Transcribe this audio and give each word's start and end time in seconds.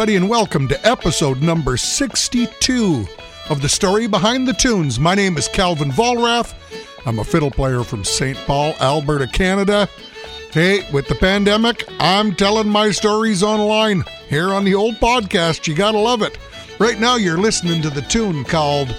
Everybody, 0.00 0.16
and 0.16 0.30
welcome 0.30 0.66
to 0.68 0.88
episode 0.88 1.42
number 1.42 1.76
62 1.76 3.04
of 3.50 3.60
the 3.60 3.68
story 3.68 4.06
behind 4.06 4.48
the 4.48 4.54
tunes. 4.54 4.98
My 4.98 5.14
name 5.14 5.36
is 5.36 5.46
Calvin 5.46 5.90
Vollrath. 5.90 6.54
I'm 7.04 7.18
a 7.18 7.24
fiddle 7.24 7.50
player 7.50 7.84
from 7.84 8.02
St. 8.02 8.38
Paul, 8.46 8.72
Alberta, 8.80 9.26
Canada. 9.26 9.90
Hey, 10.52 10.90
with 10.90 11.06
the 11.06 11.16
pandemic, 11.16 11.84
I'm 11.98 12.34
telling 12.34 12.66
my 12.66 12.92
stories 12.92 13.42
online 13.42 14.04
here 14.30 14.54
on 14.54 14.64
the 14.64 14.74
old 14.74 14.94
podcast. 14.94 15.66
You 15.66 15.74
gotta 15.74 15.98
love 15.98 16.22
it. 16.22 16.38
Right 16.78 16.98
now, 16.98 17.16
you're 17.16 17.36
listening 17.36 17.82
to 17.82 17.90
the 17.90 18.00
tune 18.00 18.44
called 18.44 18.96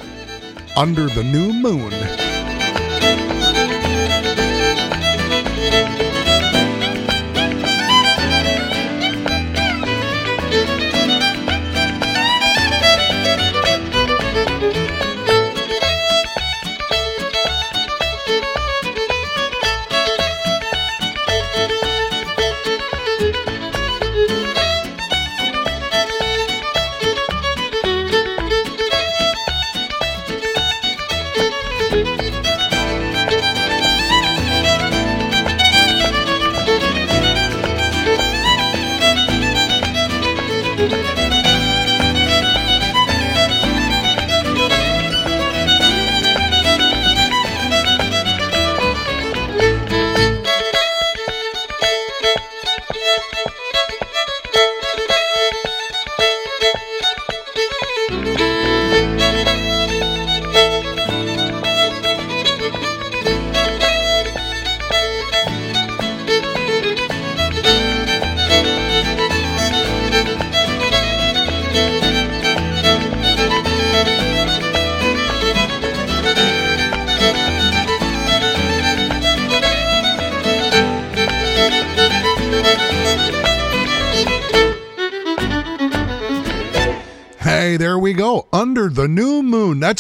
Under 0.78 1.08
the 1.08 1.24
New 1.24 1.52
Moon. 1.52 1.92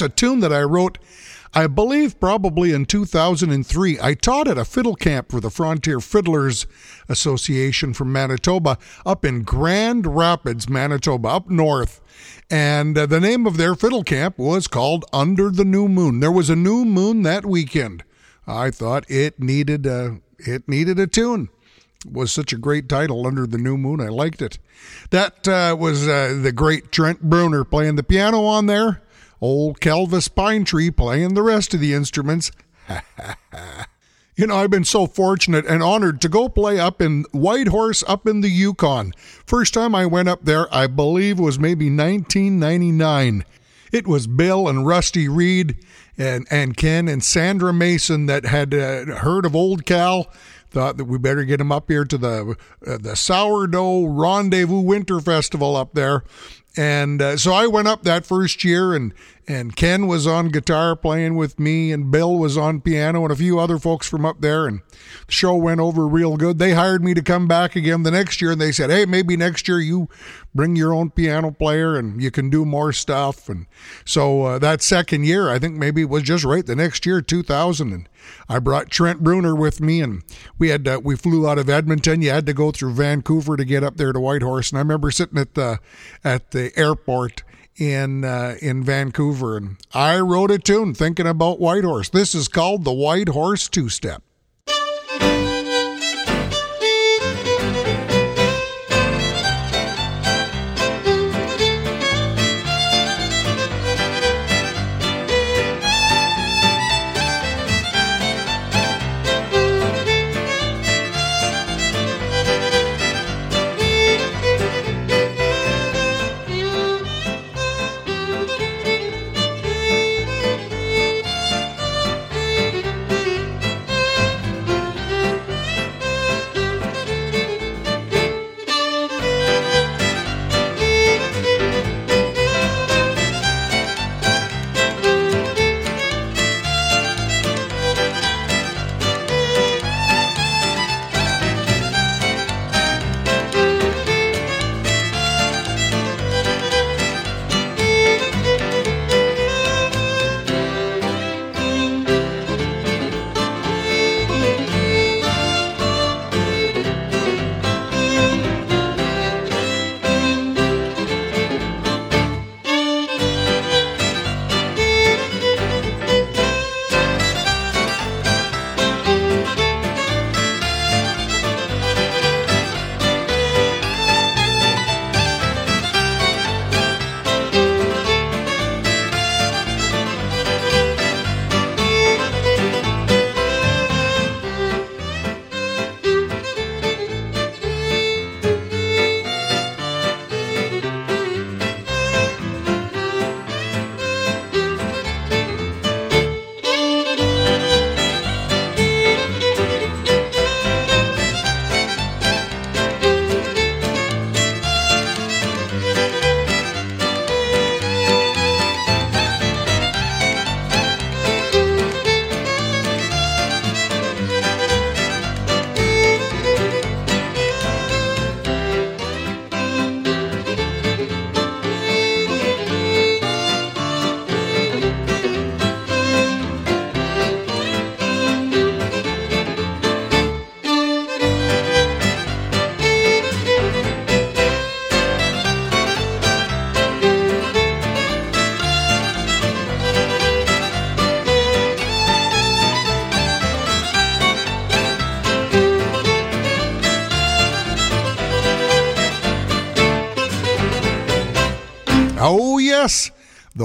A 0.02 0.10
tune 0.10 0.40
that 0.40 0.52
I 0.52 0.62
wrote, 0.62 0.98
I 1.54 1.68
believe, 1.68 2.20
probably 2.20 2.72
in 2.72 2.86
2003. 2.86 4.00
I 4.02 4.14
taught 4.14 4.48
at 4.48 4.58
a 4.58 4.66
fiddle 4.66 4.96
camp 4.96 5.32
for 5.32 5.40
the 5.40 5.50
Frontier 5.50 6.00
Fiddlers 6.00 6.66
Association 7.08 7.94
from 7.94 8.12
Manitoba 8.12 8.78
up 9.06 9.26
in 9.26 9.44
Grand 9.44 10.08
Rapids, 10.08 10.70
Manitoba, 10.70 11.30
up 11.30 11.50
north. 11.50 12.02
And 12.50 12.98
uh, 12.98 13.06
the 13.06 13.20
name 13.20 13.46
of 13.46 13.58
their 13.58 13.76
fiddle 13.76 14.04
camp 14.04 14.38
was 14.38 14.68
called 14.68 15.06
Under 15.14 15.50
the 15.50 15.66
New 15.66 15.88
Moon. 15.88 16.20
There 16.20 16.32
was 16.32 16.50
a 16.50 16.56
new 16.56 16.84
moon 16.86 17.24
that 17.24 17.46
weekend. 17.46 18.04
I 18.48 18.72
thought 18.72 19.10
it 19.10 19.40
needed 19.40 19.86
a, 19.86 20.20
it 20.40 20.68
needed 20.68 21.00
a 21.00 21.08
tune 21.08 21.50
was 22.10 22.32
such 22.32 22.54
a 22.54 22.58
great 22.58 22.90
title, 22.90 23.28
Under 23.28 23.46
the 23.46 23.58
New 23.58 23.78
Moon. 23.78 24.02
I 24.02 24.08
liked 24.08 24.42
it. 24.42 24.58
That 25.12 25.48
uh, 25.48 25.76
was 25.78 26.08
uh, 26.08 26.40
the 26.42 26.52
great 26.52 26.92
Trent 26.92 27.22
Bruner 27.22 27.64
playing 27.64 27.96
the 27.96 28.04
piano 28.04 28.44
on 28.44 28.66
there. 28.66 29.02
Old 29.42 29.80
Calvis 29.82 30.30
Pinetree 30.30 30.96
playing 30.96 31.34
the 31.34 31.42
rest 31.42 31.74
of 31.74 31.80
the 31.80 31.94
instruments. 31.94 32.52
you 34.36 34.46
know, 34.46 34.58
I've 34.58 34.70
been 34.70 34.86
so 34.86 35.08
fortunate 35.08 35.66
and 35.66 35.82
honored 35.82 36.22
to 36.22 36.30
go 36.30 36.48
play 36.48 36.80
up 36.80 37.02
in 37.02 37.26
Whitehorse 37.32 38.04
up 38.08 38.28
in 38.28 38.42
the 38.42 38.50
Yukon. 38.50 39.14
First 39.46 39.74
time 39.74 39.96
I 39.96 40.06
went 40.06 40.30
up 40.30 40.46
there, 40.46 40.74
I 40.74 40.88
believe, 40.88 41.40
was 41.40 41.58
maybe 41.58 41.86
1999. 41.86 43.44
It 43.92 44.08
was 44.08 44.28
Bill 44.28 44.68
and 44.70 44.86
Rusty 44.86 45.28
Reed 45.28 45.78
and, 46.18 46.48
and 46.50 46.78
Ken 46.78 47.08
and 47.08 47.24
Sandra 47.24 47.74
Mason 47.74 48.28
that 48.28 48.46
had 48.46 48.74
uh, 48.74 49.06
heard 49.18 49.46
of 49.46 49.56
Old 49.56 49.86
Cal 49.86 50.32
thought 50.70 50.96
that 50.98 51.06
we 51.06 51.18
better 51.18 51.44
get 51.44 51.60
him 51.60 51.72
up 51.72 51.90
here 51.90 52.06
to 52.06 52.18
the 52.18 52.56
uh, 52.88 52.98
the 52.98 53.16
sourdough 53.16 54.06
rendezvous 54.06 54.80
winter 54.80 55.20
festival 55.20 55.76
up 55.76 55.94
there 55.94 56.24
and 56.78 57.22
uh, 57.22 57.38
so 57.38 57.54
I 57.54 57.68
went 57.68 57.88
up 57.88 58.04
that 58.04 58.26
first 58.26 58.64
year 58.64 58.94
and 58.94 59.14
and 59.48 59.76
Ken 59.76 60.08
was 60.08 60.28
on 60.28 60.50
guitar 60.50 60.96
playing 60.96 61.36
with 61.36 61.60
me 61.60 61.92
and 61.92 62.12
Bill 62.12 62.38
was 62.38 62.58
on 62.58 62.82
piano 62.82 63.24
and 63.24 63.32
a 63.32 63.36
few 63.36 63.60
other 63.60 63.78
folks 63.78 64.08
from 64.08 64.26
up 64.26 64.42
there 64.42 64.68
and 64.68 64.82
the 65.26 65.32
show 65.32 65.56
went 65.56 65.80
over 65.80 66.08
real 66.08 66.38
good. 66.38 66.60
They 66.60 66.74
hired 66.74 67.04
me 67.04 67.14
to 67.14 67.22
come 67.22 67.48
back 67.48 67.76
again 67.76 68.04
the 68.04 68.12
next 68.12 68.42
year 68.42 68.52
and 68.52 68.62
they 68.62 68.72
said, 68.72 68.90
"Hey, 68.90 69.06
maybe 69.06 69.36
next 69.38 69.68
year 69.68 69.80
you 69.80 70.10
bring 70.54 70.76
your 70.76 70.94
own 70.94 71.10
piano 71.10 71.52
player 71.52 71.96
and 71.96 72.22
you 72.22 72.32
can 72.32 72.50
do 72.50 72.66
more 72.66 72.94
stuff." 72.94 73.50
And 73.50 73.68
so 74.06 74.44
uh, 74.44 74.60
that 74.60 74.82
second 74.82 75.26
year, 75.26 75.50
I 75.50 75.60
think 75.60 75.76
maybe 75.76 76.02
it 76.02 76.10
was 76.10 76.24
just 76.24 76.44
right 76.44 76.66
the 76.66 76.76
next 76.76 77.06
year 77.06 77.22
2000 77.22 77.94
and 77.94 78.10
I 78.48 78.60
brought 78.60 78.90
Trent 78.90 79.24
Bruner 79.24 79.56
with 79.56 79.82
me 79.82 80.02
and 80.02 80.24
we 80.58 80.70
had 80.70 80.88
uh, 80.88 81.02
we 81.04 81.16
flew 81.16 81.48
out 81.48 81.58
of 81.58 81.70
Edmonton. 81.70 82.22
You 82.22 82.32
had 82.32 82.46
to 82.46 82.54
go 82.54 82.72
through 82.72 82.94
Vancouver 82.94 83.58
to 83.58 83.66
get 83.66 83.84
up 83.84 83.98
there 83.98 84.14
to 84.14 84.20
Whitehorse 84.20 84.72
and 84.72 84.78
I 84.78 84.82
remember 84.82 85.12
sitting 85.12 85.38
at 85.38 85.56
the 85.56 85.80
at 86.24 86.52
the 86.52 86.72
airport 86.78 87.44
in 87.82 88.24
uh, 88.24 88.56
in 88.62 88.84
Vancouver, 88.84 89.58
and 89.58 89.78
I 89.92 90.20
wrote 90.20 90.52
a 90.52 90.60
tune 90.60 90.94
thinking 90.94 91.26
about 91.26 91.60
White 91.60 91.84
Horse. 91.84 92.10
This 92.10 92.36
is 92.36 92.48
called 92.48 92.84
the 92.84 92.94
White 92.94 93.30
Horse 93.30 93.68
Two 93.68 93.90
Step. 93.90 94.22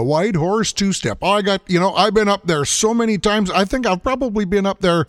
White 0.07 0.37
Horse 0.37 0.73
Two 0.73 0.93
Step. 0.93 1.23
I 1.23 1.43
got, 1.43 1.63
you 1.67 1.81
know, 1.81 1.95
I've 1.95 2.15
been 2.15 2.29
up 2.29 2.47
there 2.47 2.65
so 2.65 2.95
many 2.95 3.19
times. 3.19 3.51
I 3.51 3.65
think 3.65 3.87
I've 3.87 4.03
probably 4.03 4.45
been 4.45 4.67
up 4.67 4.81
there 4.81 5.07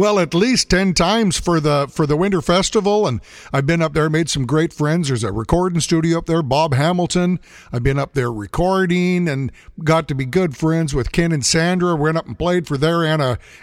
well, 0.00 0.18
at 0.18 0.32
least 0.32 0.70
10 0.70 0.94
times 0.94 1.38
for 1.38 1.60
the 1.60 1.86
for 1.90 2.06
the 2.06 2.16
winter 2.16 2.40
festival 2.40 3.06
and 3.06 3.20
I've 3.52 3.66
been 3.66 3.82
up 3.82 3.92
there 3.92 4.08
made 4.08 4.30
some 4.30 4.46
great 4.46 4.72
friends. 4.72 5.08
There's 5.08 5.24
a 5.24 5.30
recording 5.30 5.80
studio 5.80 6.18
up 6.18 6.26
there, 6.26 6.42
Bob 6.42 6.72
Hamilton. 6.74 7.38
I've 7.70 7.82
been 7.82 7.98
up 7.98 8.14
there 8.14 8.32
recording 8.32 9.28
and 9.28 9.52
got 9.84 10.08
to 10.08 10.14
be 10.14 10.24
good 10.24 10.56
friends 10.56 10.94
with 10.94 11.12
Ken 11.12 11.32
and 11.32 11.44
Sandra. 11.44 11.94
Went 11.96 12.16
up 12.16 12.26
and 12.26 12.38
played 12.38 12.66
for 12.66 12.78
their 12.78 13.04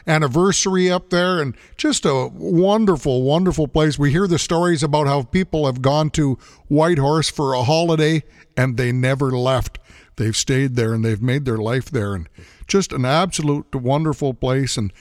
anniversary 0.06 0.92
up 0.92 1.10
there 1.10 1.42
and 1.42 1.57
just 1.75 2.06
a 2.06 2.30
wonderful 2.31 3.24
wonderful 3.24 3.68
place. 3.68 3.98
We 3.98 4.12
hear 4.12 4.28
the 4.28 4.38
stories 4.38 4.84
about 4.84 5.07
how 5.07 5.24
people 5.24 5.66
have 5.66 5.81
gone 5.81 6.12
to 6.12 6.38
White 6.68 7.00
Horse 7.00 7.31
for 7.31 7.54
a 7.54 7.63
holiday 7.63 8.24
and 8.56 8.78
they 8.78 8.92
never 8.92 9.31
left. 9.31 9.80
They've 10.17 10.35
stayed 10.35 10.75
there 10.75 10.93
and 10.93 11.05
they've 11.05 11.21
made 11.21 11.45
their 11.45 11.57
life 11.57 11.89
there 11.89 12.13
and 12.13 12.27
just 12.67 12.91
an 12.91 13.05
absolute 13.05 13.73
wonderful 13.73 14.33
place 14.33 14.75
and 14.77 14.91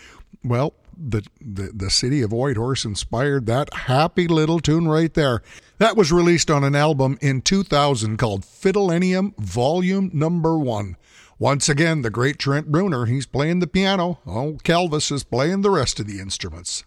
well, 0.44 0.74
the, 0.96 1.26
the, 1.40 1.72
the 1.74 1.90
city 1.90 2.22
of 2.22 2.32
Whitehorse 2.32 2.84
inspired 2.84 3.46
that 3.46 3.72
happy 3.74 4.28
little 4.28 4.60
tune 4.60 4.88
right 4.88 5.12
there. 5.12 5.42
That 5.78 5.96
was 5.96 6.12
released 6.12 6.50
on 6.50 6.64
an 6.64 6.74
album 6.74 7.18
in 7.20 7.42
2000 7.42 8.16
called 8.16 8.44
Fiddlenium 8.44 9.36
Volume 9.38 10.10
Number 10.14 10.56
One. 10.58 10.96
Once 11.38 11.68
again, 11.68 12.00
the 12.00 12.10
great 12.10 12.38
Trent 12.38 12.72
Bruner, 12.72 13.04
he's 13.06 13.26
playing 13.26 13.58
the 13.58 13.66
piano. 13.66 14.20
Oh, 14.26 14.58
Calvis 14.64 15.12
is 15.12 15.22
playing 15.22 15.60
the 15.60 15.70
rest 15.70 16.00
of 16.00 16.06
the 16.06 16.18
instruments. 16.18 16.84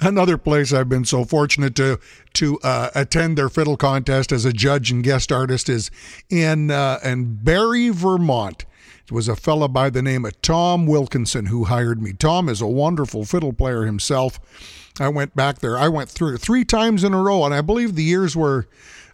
Another 0.00 0.36
place 0.36 0.74
I've 0.74 0.90
been 0.90 1.06
so 1.06 1.24
fortunate 1.24 1.74
to 1.76 1.98
to 2.34 2.58
uh, 2.60 2.90
attend 2.94 3.38
their 3.38 3.48
fiddle 3.48 3.78
contest 3.78 4.30
as 4.30 4.44
a 4.44 4.52
judge 4.52 4.90
and 4.90 5.02
guest 5.02 5.32
artist 5.32 5.70
is 5.70 5.90
in 6.28 6.70
uh, 6.70 6.98
in 7.02 7.36
Barre, 7.36 7.90
Vermont. 7.90 8.66
It 9.06 9.12
was 9.12 9.28
a 9.28 9.36
fellow 9.36 9.68
by 9.68 9.88
the 9.88 10.02
name 10.02 10.24
of 10.24 10.40
Tom 10.42 10.86
Wilkinson 10.86 11.46
who 11.46 11.64
hired 11.64 12.02
me. 12.02 12.12
Tom 12.12 12.48
is 12.48 12.60
a 12.60 12.66
wonderful 12.66 13.24
fiddle 13.24 13.52
player 13.52 13.84
himself. 13.84 14.38
I 14.98 15.08
went 15.08 15.36
back 15.36 15.60
there. 15.60 15.78
I 15.78 15.88
went 15.88 16.10
through 16.10 16.38
three 16.38 16.64
times 16.64 17.04
in 17.04 17.14
a 17.14 17.22
row, 17.22 17.44
and 17.44 17.54
I 17.54 17.60
believe 17.60 17.94
the 17.94 18.02
years 18.02 18.36
were 18.36 18.66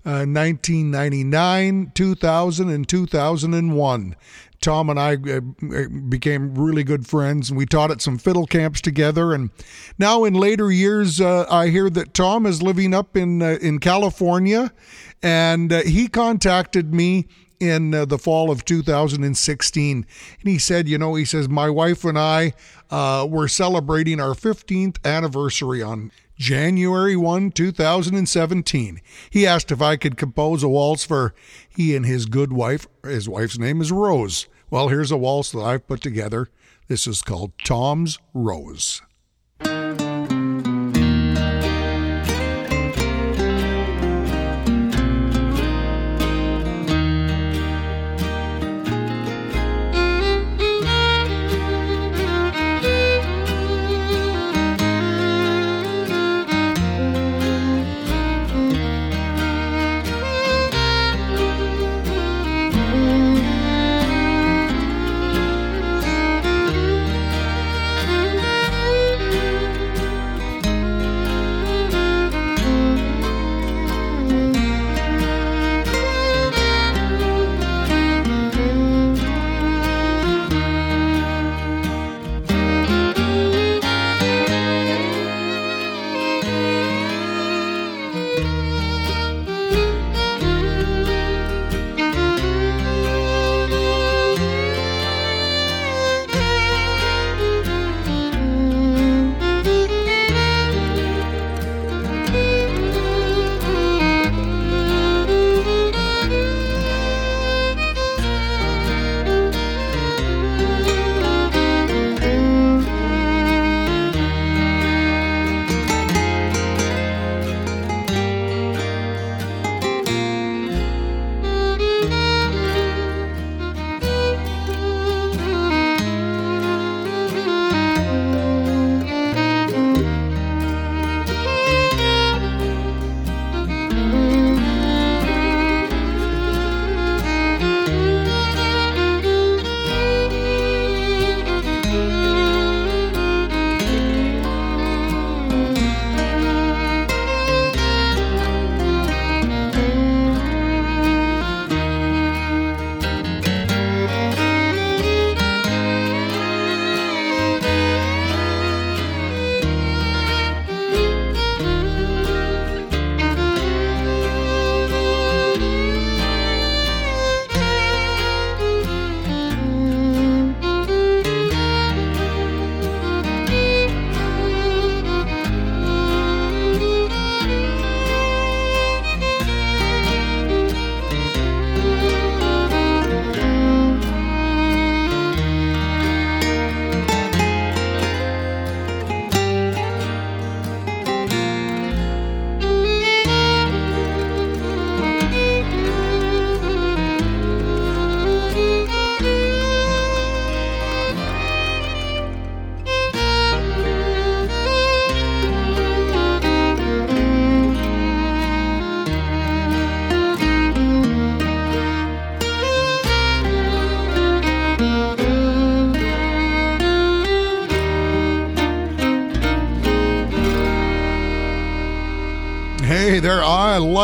uh, 0.05 0.27
1999, 0.27 1.93
2000, 1.95 2.69
and 2.71 2.89
2001. 2.89 4.17
Tom 4.63 4.89
and 4.89 4.99
I 4.99 5.15
uh, 5.15 5.41
became 6.09 6.55
really 6.55 6.85
good 6.85 7.07
friends, 7.07 7.51
and 7.51 7.59
we 7.59 7.67
taught 7.67 7.91
at 7.91 8.01
some 8.01 8.19
fiddle 8.19 8.47
camps 8.47 8.81
together. 8.81 9.35
And 9.35 9.51
now, 9.99 10.25
in 10.25 10.35
later 10.35 10.71
years, 10.71 11.21
uh, 11.21 11.47
I 11.51 11.69
hear 11.69 11.91
that 11.91 12.15
Tom 12.15 12.47
is 12.47 12.63
living 12.63 12.95
up 12.95 13.17
in 13.17 13.43
uh, 13.43 13.59
in 13.61 13.79
California, 13.79 14.73
and 15.23 15.73
uh, 15.73 15.83
he 15.83 16.09
contacted 16.09 16.95
me 16.95 17.27
in 17.63 17.95
uh, 17.95 18.05
the 18.05 18.19
fall 18.19 18.51
of 18.51 18.65
2016. 18.65 19.97
And 19.97 20.49
he 20.49 20.59
said, 20.59 20.89
you 20.89 20.99
know, 20.99 21.15
he 21.15 21.25
says, 21.25 21.49
my 21.49 21.71
wife 21.71 22.05
and 22.05 22.19
I 22.19 22.55
uh, 22.91 23.25
were 23.31 23.47
celebrating 23.47 24.19
our 24.19 24.35
15th 24.35 24.97
anniversary 25.05 25.81
on 25.81 26.11
January 26.37 27.15
1, 27.15 27.53
2017. 27.53 29.01
He 29.31 29.47
asked 29.47 29.71
if 29.71 29.81
I 29.81 29.97
could 29.97 30.17
compose 30.17 30.65
a 30.65 30.69
waltz 30.69 31.05
for 31.05 31.35
he 31.69 31.95
and 31.95 32.05
his 32.05 32.27
good 32.27 32.53
wife. 32.53 32.89
His 33.05 33.29
wife's 33.29 33.59
name 33.59 33.81
is 33.81 33.93
Rose. 33.93 34.49
Well, 34.73 34.89
here's 34.89 35.11
a 35.11 35.19
waltz 35.19 35.53
that 35.53 35.61
I've 35.61 35.87
put 35.87 36.01
together. 36.01 36.49
This 36.89 37.07
is 37.07 37.21
called 37.21 37.53
Tom's 37.63 38.19
Rose. 38.33 39.03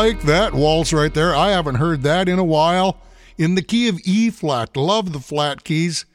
Like 0.05 0.21
that 0.21 0.53
waltz 0.53 0.93
right 0.93 1.13
there. 1.13 1.35
I 1.35 1.49
haven't 1.49 1.75
heard 1.75 2.03
that 2.03 2.29
in 2.29 2.39
a 2.39 2.43
while. 2.43 3.01
in 3.37 3.55
the 3.55 3.61
key 3.61 3.89
of 3.89 3.99
E 4.05 4.29
flat. 4.29 4.77
Love 4.77 5.11
the 5.11 5.19
flat 5.19 5.65
keys. 5.65 6.05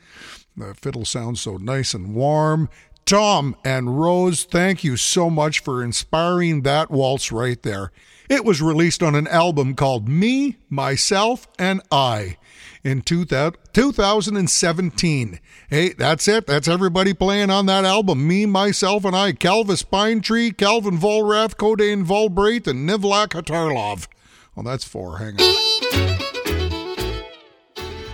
The 0.57 0.75
fiddle 0.75 1.05
sounds 1.05 1.43
so 1.43 1.59
nice 1.59 1.93
and 1.93 2.15
warm. 2.15 2.71
Tom 3.05 3.55
and 3.63 4.01
Rose, 4.01 4.45
thank 4.45 4.85
you 4.85 4.97
so 4.97 5.29
much 5.29 5.59
for 5.59 5.85
inspiring 5.85 6.63
that 6.63 6.91
waltz 6.91 7.31
right 7.31 7.63
there. 7.63 7.93
It 8.31 8.43
was 8.43 8.63
released 8.63 9.03
on 9.03 9.15
an 9.15 9.27
album 9.29 9.75
called 9.75 10.09
Me, 10.09 10.57
Myself, 10.71 11.47
and 11.59 11.83
I 11.91 12.39
in 12.85 13.01
2017. 13.01 15.41
Hey, 15.69 15.93
that's 15.95 16.29
it. 16.29 16.47
That's 16.47 16.69
everybody 16.69 17.13
playing 17.15 17.51
on 17.51 17.67
that 17.67 17.85
album. 17.85 18.29
Me, 18.29 18.47
myself, 18.47 19.05
and 19.05 19.17
I. 19.17 19.33
Calvis 19.33 19.85
Pinetree, 19.85 20.57
Calvin 20.57 20.99
Vollrath, 20.99 21.57
Kodane 21.57 22.07
Volbraith, 22.07 22.69
and 22.69 22.89
Nivlak 22.89 23.31
Hatarlov. 23.31 24.07
Well, 24.55 24.63
that's 24.65 24.85
four. 24.85 25.19
Hang 25.19 25.41
on. 25.41 25.55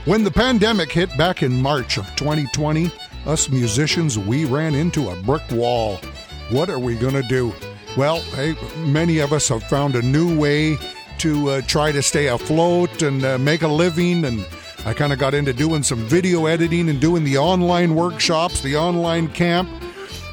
When 0.06 0.24
the 0.24 0.30
pandemic 0.30 0.90
hit 0.90 1.14
back 1.18 1.42
in 1.42 1.60
March 1.60 1.98
of 1.98 2.06
2020, 2.16 2.90
us 3.26 3.50
musicians, 3.50 4.18
we 4.18 4.46
ran 4.46 4.74
into 4.74 5.10
a 5.10 5.22
brick 5.22 5.42
wall. 5.50 5.98
What 6.48 6.70
are 6.70 6.78
we 6.78 6.96
going 6.96 7.12
to 7.14 7.22
do? 7.28 7.52
Well, 7.96 8.20
hey, 8.20 8.54
many 8.78 9.18
of 9.18 9.32
us 9.32 9.48
have 9.48 9.64
found 9.64 9.96
a 9.96 10.02
new 10.02 10.38
way 10.38 10.78
to 11.20 11.50
uh, 11.50 11.60
try 11.62 11.92
to 11.92 12.02
stay 12.02 12.28
afloat 12.28 13.02
and 13.02 13.24
uh, 13.24 13.38
make 13.38 13.62
a 13.62 13.68
living. 13.68 14.24
And 14.24 14.46
I 14.86 14.94
kind 14.94 15.12
of 15.12 15.18
got 15.18 15.34
into 15.34 15.52
doing 15.52 15.82
some 15.82 15.98
video 16.00 16.46
editing 16.46 16.88
and 16.88 17.00
doing 17.00 17.24
the 17.24 17.36
online 17.36 17.94
workshops, 17.94 18.62
the 18.62 18.76
online 18.76 19.28
camp. 19.28 19.68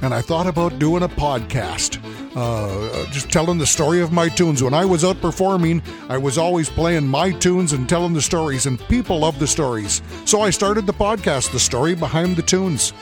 And 0.02 0.14
I 0.14 0.22
thought 0.22 0.48
about 0.48 0.80
doing 0.80 1.04
a 1.04 1.10
podcast, 1.10 2.00
uh, 2.36 3.12
just 3.12 3.32
telling 3.32 3.58
the 3.58 3.66
story 3.66 4.00
of 4.00 4.12
my 4.12 4.30
tunes. 4.30 4.64
When 4.64 4.74
I 4.74 4.86
was 4.86 5.04
out 5.04 5.20
performing, 5.20 5.82
I 6.08 6.18
was 6.18 6.38
always 6.38 6.70
playing 6.70 7.08
my 7.08 7.32
tunes 7.32 7.74
and 7.74 7.90
telling 7.90 8.14
the 8.14 8.22
stories, 8.22 8.68
and 8.68 8.80
people 8.88 9.20
love 9.20 9.40
the 9.40 9.48
stories. 9.48 10.02
So 10.26 10.42
I 10.42 10.52
started 10.52 10.86
the 10.86 10.94
podcast, 10.94 11.52
The 11.52 11.60
Story 11.60 11.96
Behind 11.96 12.36
the 12.36 12.44
Tunes, 12.44 12.94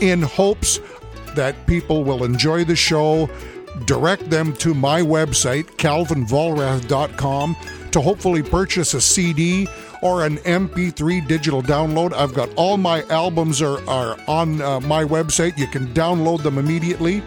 in 0.00 0.22
hopes 0.22 0.80
that 1.36 1.66
people 1.66 2.04
will 2.04 2.24
enjoy 2.24 2.64
the 2.64 2.76
show 2.76 3.30
direct 3.84 4.30
them 4.30 4.52
to 4.54 4.74
my 4.74 5.00
website, 5.00 5.64
calvinvollrath.com, 5.76 7.56
to 7.90 8.00
hopefully 8.00 8.42
purchase 8.42 8.94
a 8.94 9.00
CD 9.00 9.68
or 10.02 10.24
an 10.24 10.36
MP3 10.38 11.26
digital 11.26 11.62
download. 11.62 12.12
I've 12.12 12.34
got 12.34 12.52
all 12.56 12.76
my 12.76 13.04
albums 13.04 13.62
are, 13.62 13.86
are 13.88 14.18
on 14.28 14.60
uh, 14.60 14.80
my 14.80 15.04
website. 15.04 15.56
You 15.56 15.66
can 15.66 15.88
download 15.88 16.42
them 16.42 16.58
immediately. 16.58 17.22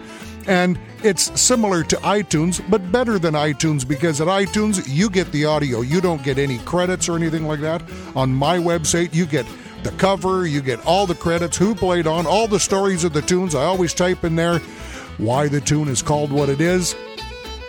And 0.47 0.79
it's 1.03 1.39
similar 1.39 1.83
to 1.83 1.97
iTunes, 1.97 2.63
but 2.69 2.91
better 2.91 3.19
than 3.19 3.33
iTunes 3.33 3.85
because 3.85 4.21
at 4.21 4.27
iTunes, 4.27 4.87
you 4.87 5.09
get 5.09 5.31
the 5.31 5.45
audio. 5.45 5.81
You 5.81 5.99
don't 5.99 6.23
get 6.23 6.37
any 6.37 6.59
credits 6.59 7.09
or 7.09 7.17
anything 7.17 7.47
like 7.47 7.59
that. 7.61 7.83
On 8.15 8.33
my 8.33 8.57
website, 8.57 9.13
you 9.13 9.25
get 9.25 9.45
the 9.83 9.91
cover, 9.91 10.47
you 10.47 10.61
get 10.61 10.83
all 10.85 11.05
the 11.05 11.15
credits, 11.15 11.57
who 11.57 11.75
played 11.75 12.07
on, 12.07 12.25
all 12.25 12.47
the 12.47 12.59
stories 12.59 13.03
of 13.03 13.13
the 13.13 13.21
tunes. 13.21 13.55
I 13.55 13.63
always 13.63 13.93
type 13.93 14.23
in 14.23 14.35
there 14.35 14.61
why 15.17 15.47
the 15.47 15.61
tune 15.61 15.87
is 15.87 16.01
called 16.01 16.31
what 16.31 16.49
it 16.49 16.61
is. 16.61 16.95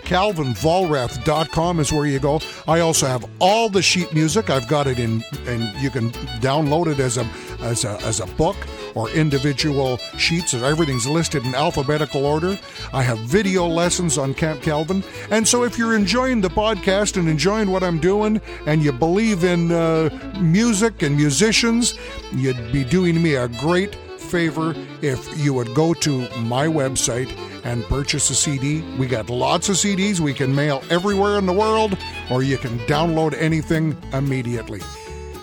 CalvinVollrath.com 0.08 1.80
is 1.80 1.92
where 1.92 2.06
you 2.06 2.18
go. 2.18 2.40
I 2.66 2.80
also 2.80 3.06
have 3.06 3.28
all 3.40 3.68
the 3.68 3.82
sheet 3.82 4.14
music. 4.14 4.48
I've 4.48 4.66
got 4.66 4.86
it 4.86 4.98
in, 4.98 5.22
and 5.46 5.62
you 5.82 5.90
can 5.90 6.10
download 6.40 6.86
it 6.86 6.98
as 6.98 7.18
a 7.18 7.28
as 7.60 7.84
a 7.84 7.90
as 8.06 8.20
a 8.20 8.26
book 8.26 8.56
or 8.94 9.10
individual 9.10 9.98
sheets. 10.16 10.54
Everything's 10.54 11.06
listed 11.06 11.44
in 11.44 11.54
alphabetical 11.54 12.24
order. 12.24 12.58
I 12.94 13.02
have 13.02 13.18
video 13.18 13.66
lessons 13.66 14.16
on 14.16 14.32
Camp 14.32 14.62
Calvin. 14.62 15.04
And 15.30 15.46
so 15.46 15.64
if 15.64 15.76
you're 15.76 15.94
enjoying 15.94 16.40
the 16.40 16.48
podcast 16.48 17.18
and 17.18 17.28
enjoying 17.28 17.70
what 17.70 17.82
I'm 17.82 17.98
doing 17.98 18.40
and 18.66 18.82
you 18.82 18.92
believe 18.92 19.44
in 19.44 19.70
uh, 19.70 20.08
music 20.40 21.02
and 21.02 21.16
musicians, 21.16 21.92
you'd 22.32 22.72
be 22.72 22.82
doing 22.82 23.22
me 23.22 23.34
a 23.34 23.48
great 23.48 23.94
favor 24.28 24.74
if 25.02 25.38
you 25.38 25.54
would 25.54 25.74
go 25.74 25.94
to 25.94 26.28
my 26.38 26.66
website 26.66 27.30
and 27.64 27.84
purchase 27.84 28.30
a 28.30 28.34
CD. 28.34 28.82
We 28.96 29.06
got 29.06 29.30
lots 29.30 29.68
of 29.68 29.76
CDs 29.76 30.20
we 30.20 30.34
can 30.34 30.54
mail 30.54 30.82
everywhere 30.90 31.38
in 31.38 31.46
the 31.46 31.52
world, 31.52 31.96
or 32.30 32.42
you 32.42 32.58
can 32.58 32.78
download 32.80 33.34
anything 33.38 33.96
immediately. 34.12 34.80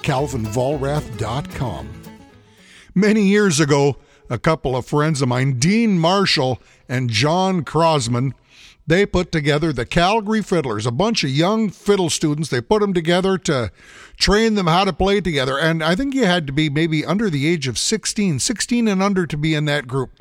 CalvinVollrath.com. 0.03 1.89
Many 2.93 3.23
years 3.23 3.59
ago, 3.59 3.97
a 4.29 4.37
couple 4.37 4.75
of 4.75 4.85
friends 4.85 5.21
of 5.21 5.27
mine, 5.27 5.59
Dean 5.59 5.99
Marshall 5.99 6.61
and 6.87 7.09
John 7.09 7.63
Crosman, 7.63 8.33
they 8.87 9.05
put 9.05 9.31
together 9.31 9.73
the 9.73 9.85
Calgary 9.85 10.41
Fiddlers, 10.41 10.85
a 10.85 10.91
bunch 10.91 11.23
of 11.23 11.29
young 11.31 11.69
fiddle 11.69 12.09
students. 12.09 12.49
They 12.49 12.61
put 12.61 12.81
them 12.81 12.93
together 12.93 13.37
to 13.39 13.71
train 14.17 14.55
them 14.55 14.67
how 14.67 14.85
to 14.85 14.93
play 14.93 15.21
together. 15.21 15.57
And 15.57 15.83
I 15.83 15.95
think 15.95 16.13
you 16.13 16.25
had 16.25 16.45
to 16.47 16.53
be 16.53 16.69
maybe 16.69 17.05
under 17.05 17.29
the 17.29 17.47
age 17.47 17.67
of 17.67 17.79
16, 17.79 18.39
16 18.39 18.87
and 18.87 19.01
under 19.01 19.25
to 19.25 19.37
be 19.37 19.55
in 19.55 19.65
that 19.65 19.87
group. 19.87 20.11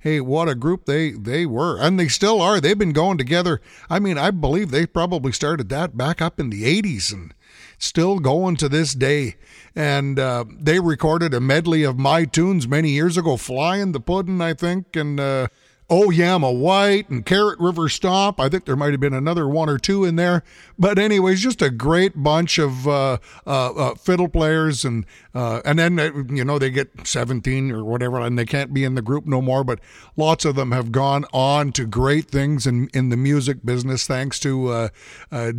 Hey, 0.00 0.20
what 0.20 0.48
a 0.48 0.56
group 0.56 0.86
they 0.86 1.12
they 1.12 1.46
were, 1.46 1.78
and 1.78 1.98
they 1.98 2.08
still 2.08 2.42
are. 2.42 2.60
They've 2.60 2.76
been 2.76 2.92
going 2.92 3.18
together. 3.18 3.60
I 3.88 4.00
mean, 4.00 4.18
I 4.18 4.32
believe 4.32 4.72
they 4.72 4.84
probably 4.84 5.30
started 5.30 5.68
that 5.68 5.96
back 5.96 6.20
up 6.20 6.40
in 6.40 6.50
the 6.50 6.64
80s 6.64 7.12
and 7.12 7.32
still 7.78 8.18
going 8.18 8.56
to 8.56 8.68
this 8.68 8.94
day. 8.94 9.36
And 9.76 10.18
uh, 10.18 10.44
they 10.50 10.80
recorded 10.80 11.32
a 11.32 11.40
medley 11.40 11.84
of 11.84 12.00
my 12.00 12.24
tunes 12.24 12.66
many 12.66 12.90
years 12.90 13.16
ago, 13.16 13.36
Flying 13.36 13.92
the 13.92 14.00
Puddin', 14.00 14.40
I 14.40 14.54
think, 14.54 14.96
and 14.96 15.20
uh, 15.20 15.46
Oh 15.94 16.08
Yama 16.08 16.50
White 16.50 17.10
and 17.10 17.26
Carrot 17.26 17.60
River 17.60 17.86
Stomp. 17.86 18.40
I 18.40 18.48
think 18.48 18.64
there 18.64 18.76
might 18.76 18.92
have 18.92 19.00
been 19.00 19.12
another 19.12 19.46
one 19.46 19.68
or 19.68 19.76
two 19.76 20.06
in 20.06 20.16
there. 20.16 20.42
But 20.78 20.98
anyways, 20.98 21.42
just 21.42 21.60
a 21.60 21.68
great 21.68 22.22
bunch 22.22 22.58
of 22.58 22.88
uh, 22.88 23.18
uh, 23.46 23.72
uh, 23.72 23.94
fiddle 23.96 24.28
players, 24.28 24.86
and 24.86 25.04
uh, 25.34 25.60
and 25.66 25.78
then 25.78 25.98
uh, 25.98 26.10
you 26.30 26.46
know 26.46 26.58
they 26.58 26.70
get 26.70 27.06
17 27.06 27.70
or 27.70 27.84
whatever, 27.84 28.20
and 28.20 28.38
they 28.38 28.46
can't 28.46 28.72
be 28.72 28.84
in 28.84 28.94
the 28.94 29.02
group 29.02 29.26
no 29.26 29.42
more. 29.42 29.64
But 29.64 29.80
lots 30.16 30.46
of 30.46 30.54
them 30.54 30.72
have 30.72 30.92
gone 30.92 31.26
on 31.30 31.72
to 31.72 31.84
great 31.84 32.30
things 32.30 32.66
in 32.66 32.88
in 32.94 33.10
the 33.10 33.18
music 33.18 33.62
business. 33.62 34.06
Thanks 34.06 34.40
to 34.40 34.88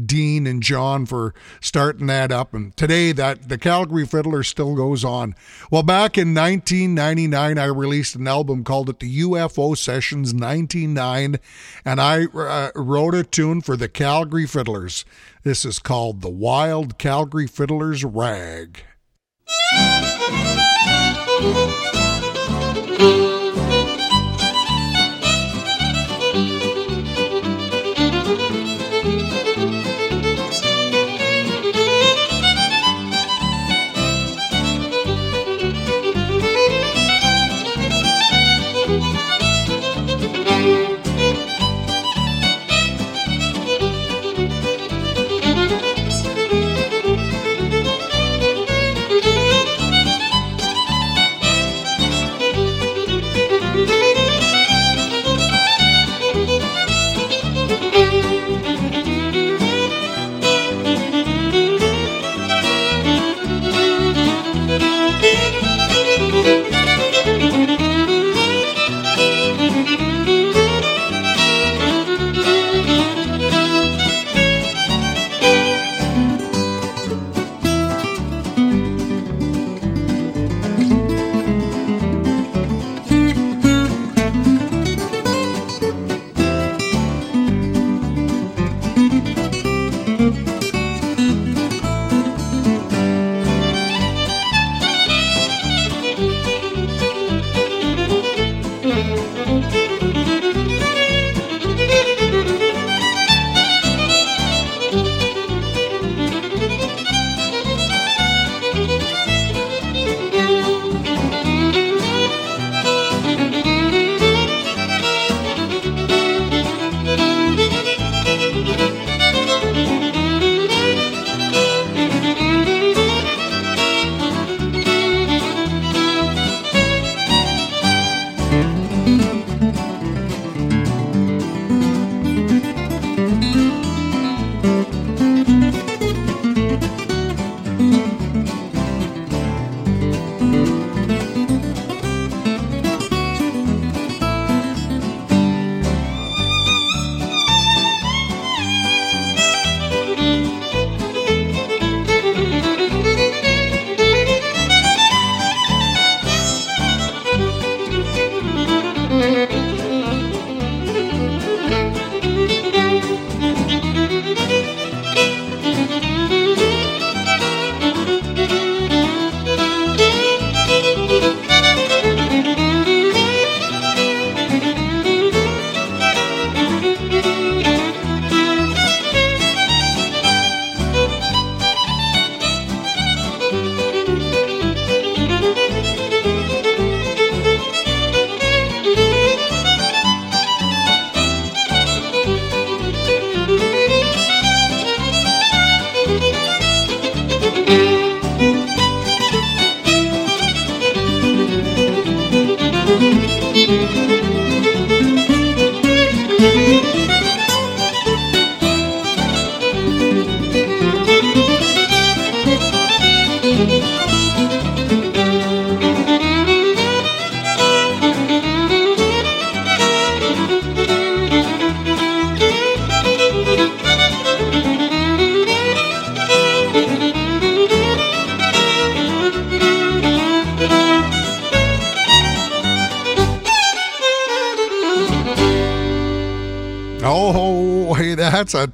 Dean 0.05 0.47
and 0.47 0.63
John 0.63 1.05
for 1.05 1.35
starting 1.61 2.07
that 2.07 2.31
up. 2.31 2.55
And 2.55 2.75
today 2.75 3.11
that 3.11 3.49
the 3.49 3.59
Calgary 3.59 4.07
Fiddler 4.07 4.41
still 4.41 4.75
goes 4.75 5.05
on. 5.05 5.35
Well, 5.69 5.83
back 5.83 6.17
in 6.17 6.33
1999, 6.33 7.59
I 7.59 7.65
released 7.65 8.15
an 8.15 8.27
album 8.27 8.63
called 8.63 8.89
it 8.89 8.99
the 8.99 9.21
UFO 9.21 9.77
Sessions 10.23 10.39
99, 10.39 11.37
and 11.83 11.99
I 11.99 12.25
uh, 12.25 12.71
wrote 12.75 13.13
a 13.13 13.23
tune 13.23 13.59
for 13.59 13.75
the 13.75 13.89
Calgary 13.89 14.45
Fiddlers. 14.45 15.03
This 15.43 15.65
is 15.65 15.79
called 15.79 16.21
The 16.21 16.29
Wild 16.29 16.97
Calgary 16.97 17.47
Fiddlers 17.47 18.05
Rag. 18.05 18.83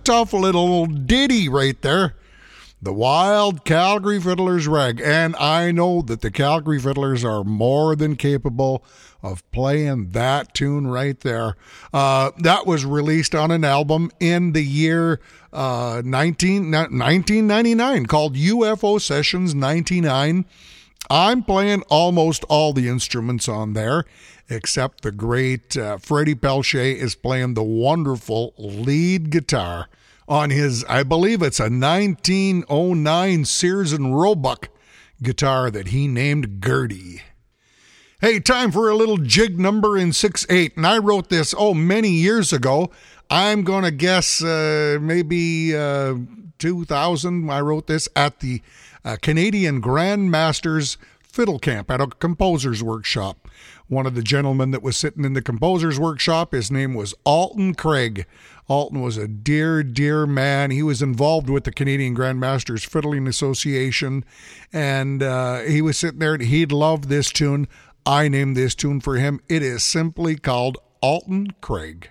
Tough 0.09 0.33
little 0.33 0.87
ditty 0.87 1.47
right 1.47 1.79
there. 1.83 2.15
The 2.81 2.91
Wild 2.91 3.63
Calgary 3.63 4.19
Fiddlers 4.19 4.67
Rag. 4.67 4.99
And 4.99 5.35
I 5.35 5.71
know 5.71 6.01
that 6.01 6.21
the 6.21 6.31
Calgary 6.31 6.79
Fiddlers 6.79 7.23
are 7.23 7.43
more 7.43 7.95
than 7.95 8.15
capable 8.15 8.83
of 9.21 9.49
playing 9.51 10.09
that 10.13 10.55
tune 10.55 10.87
right 10.87 11.19
there. 11.19 11.55
Uh, 11.93 12.31
that 12.39 12.65
was 12.65 12.85
released 12.85 13.35
on 13.35 13.51
an 13.51 13.63
album 13.63 14.09
in 14.19 14.53
the 14.53 14.63
year 14.63 15.19
uh, 15.53 16.01
19, 16.03 16.71
1999 16.71 18.07
called 18.07 18.33
UFO 18.33 18.99
Sessions 18.99 19.53
99. 19.53 20.43
I'm 21.11 21.43
playing 21.43 21.83
almost 21.83 22.43
all 22.45 22.73
the 22.73 22.89
instruments 22.89 23.47
on 23.47 23.73
there, 23.73 24.05
except 24.49 25.03
the 25.03 25.11
great 25.11 25.77
uh, 25.77 25.97
Freddie 25.99 26.33
Pelche 26.33 26.95
is 26.95 27.13
playing 27.13 27.53
the 27.53 27.61
wonderful 27.61 28.55
lead 28.57 29.29
guitar 29.29 29.87
on 30.29 30.51
his, 30.51 30.85
I 30.85 31.03
believe 31.03 31.41
it's 31.41 31.59
a 31.59 31.63
1909 31.63 33.45
Sears 33.45 33.91
and 33.91 34.17
Roebuck 34.17 34.69
guitar 35.21 35.71
that 35.71 35.87
he 35.87 36.07
named 36.07 36.63
Gertie. 36.63 37.23
Hey, 38.21 38.39
time 38.39 38.71
for 38.71 38.89
a 38.89 38.95
little 38.95 39.17
jig 39.17 39.59
number 39.59 39.97
in 39.97 40.13
6 40.13 40.45
8. 40.49 40.77
And 40.77 40.85
I 40.85 40.99
wrote 40.99 41.29
this, 41.29 41.55
oh, 41.57 41.73
many 41.73 42.09
years 42.09 42.53
ago. 42.53 42.91
I'm 43.29 43.63
going 43.63 43.83
to 43.83 43.91
guess 43.91 44.43
uh, 44.43 44.97
maybe 45.01 45.75
uh, 45.75 46.15
2000. 46.59 47.49
I 47.49 47.61
wrote 47.61 47.87
this 47.87 48.07
at 48.15 48.39
the 48.39 48.61
uh, 49.05 49.17
Canadian 49.21 49.81
Grandmasters 49.81 50.97
Fiddle 51.23 51.59
Camp 51.59 51.89
at 51.89 52.01
a 52.01 52.07
composer's 52.07 52.83
workshop. 52.83 53.47
One 53.89 54.05
of 54.05 54.13
the 54.13 54.21
gentlemen 54.21 54.69
that 54.69 54.83
was 54.83 54.95
sitting 54.97 55.25
in 55.25 55.33
the 55.33 55.41
composer's 55.41 55.99
workshop, 55.99 56.51
his 56.51 56.69
name 56.69 56.93
was 56.93 57.15
Alton 57.25 57.73
Craig. 57.73 58.27
Alton 58.67 59.01
was 59.01 59.17
a 59.17 59.27
dear, 59.27 59.81
dear 59.81 60.27
man. 60.27 60.69
He 60.69 60.83
was 60.83 61.01
involved 61.01 61.49
with 61.49 61.63
the 61.63 61.71
Canadian 61.71 62.15
Grandmasters 62.15 62.85
Fiddling 62.85 63.25
Association, 63.27 64.23
and 64.71 65.23
uh, 65.23 65.61
he 65.61 65.81
was 65.81 65.97
sitting 65.97 66.19
there 66.19 66.35
and 66.35 66.43
he'd 66.43 66.71
loved 66.71 67.05
this 67.05 67.31
tune. 67.31 67.67
I 68.05 68.27
named 68.27 68.55
this 68.55 68.75
tune 68.75 69.01
for 69.01 69.15
him. 69.15 69.39
It 69.49 69.63
is 69.63 69.83
simply 69.83 70.35
called 70.35 70.77
Alton 71.01 71.55
Craig. 71.59 72.09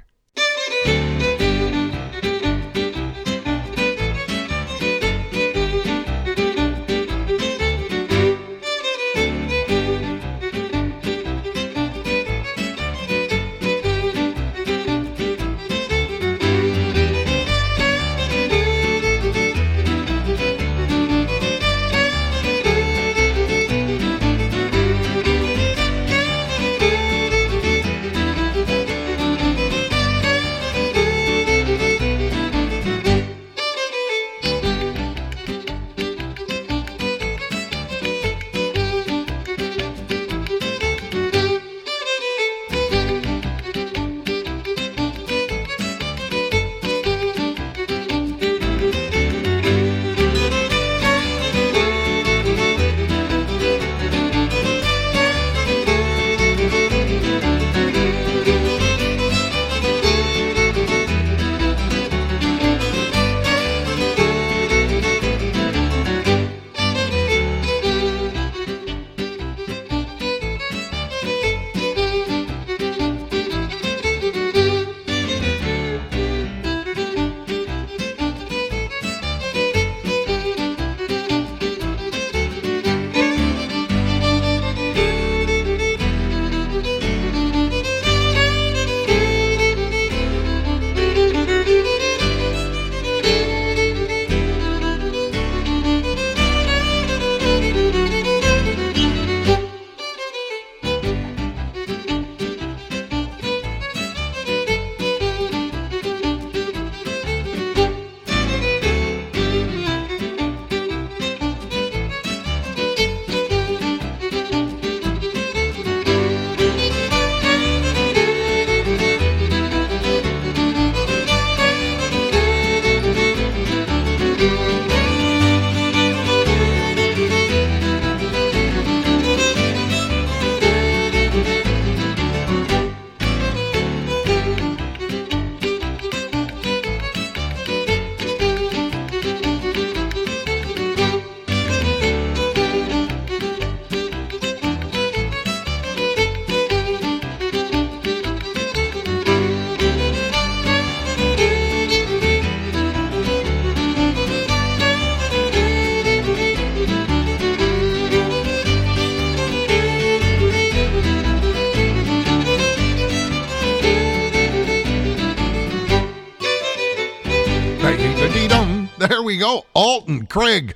Go. 169.98 170.12
Alton 170.12 170.26
Craig. 170.26 170.74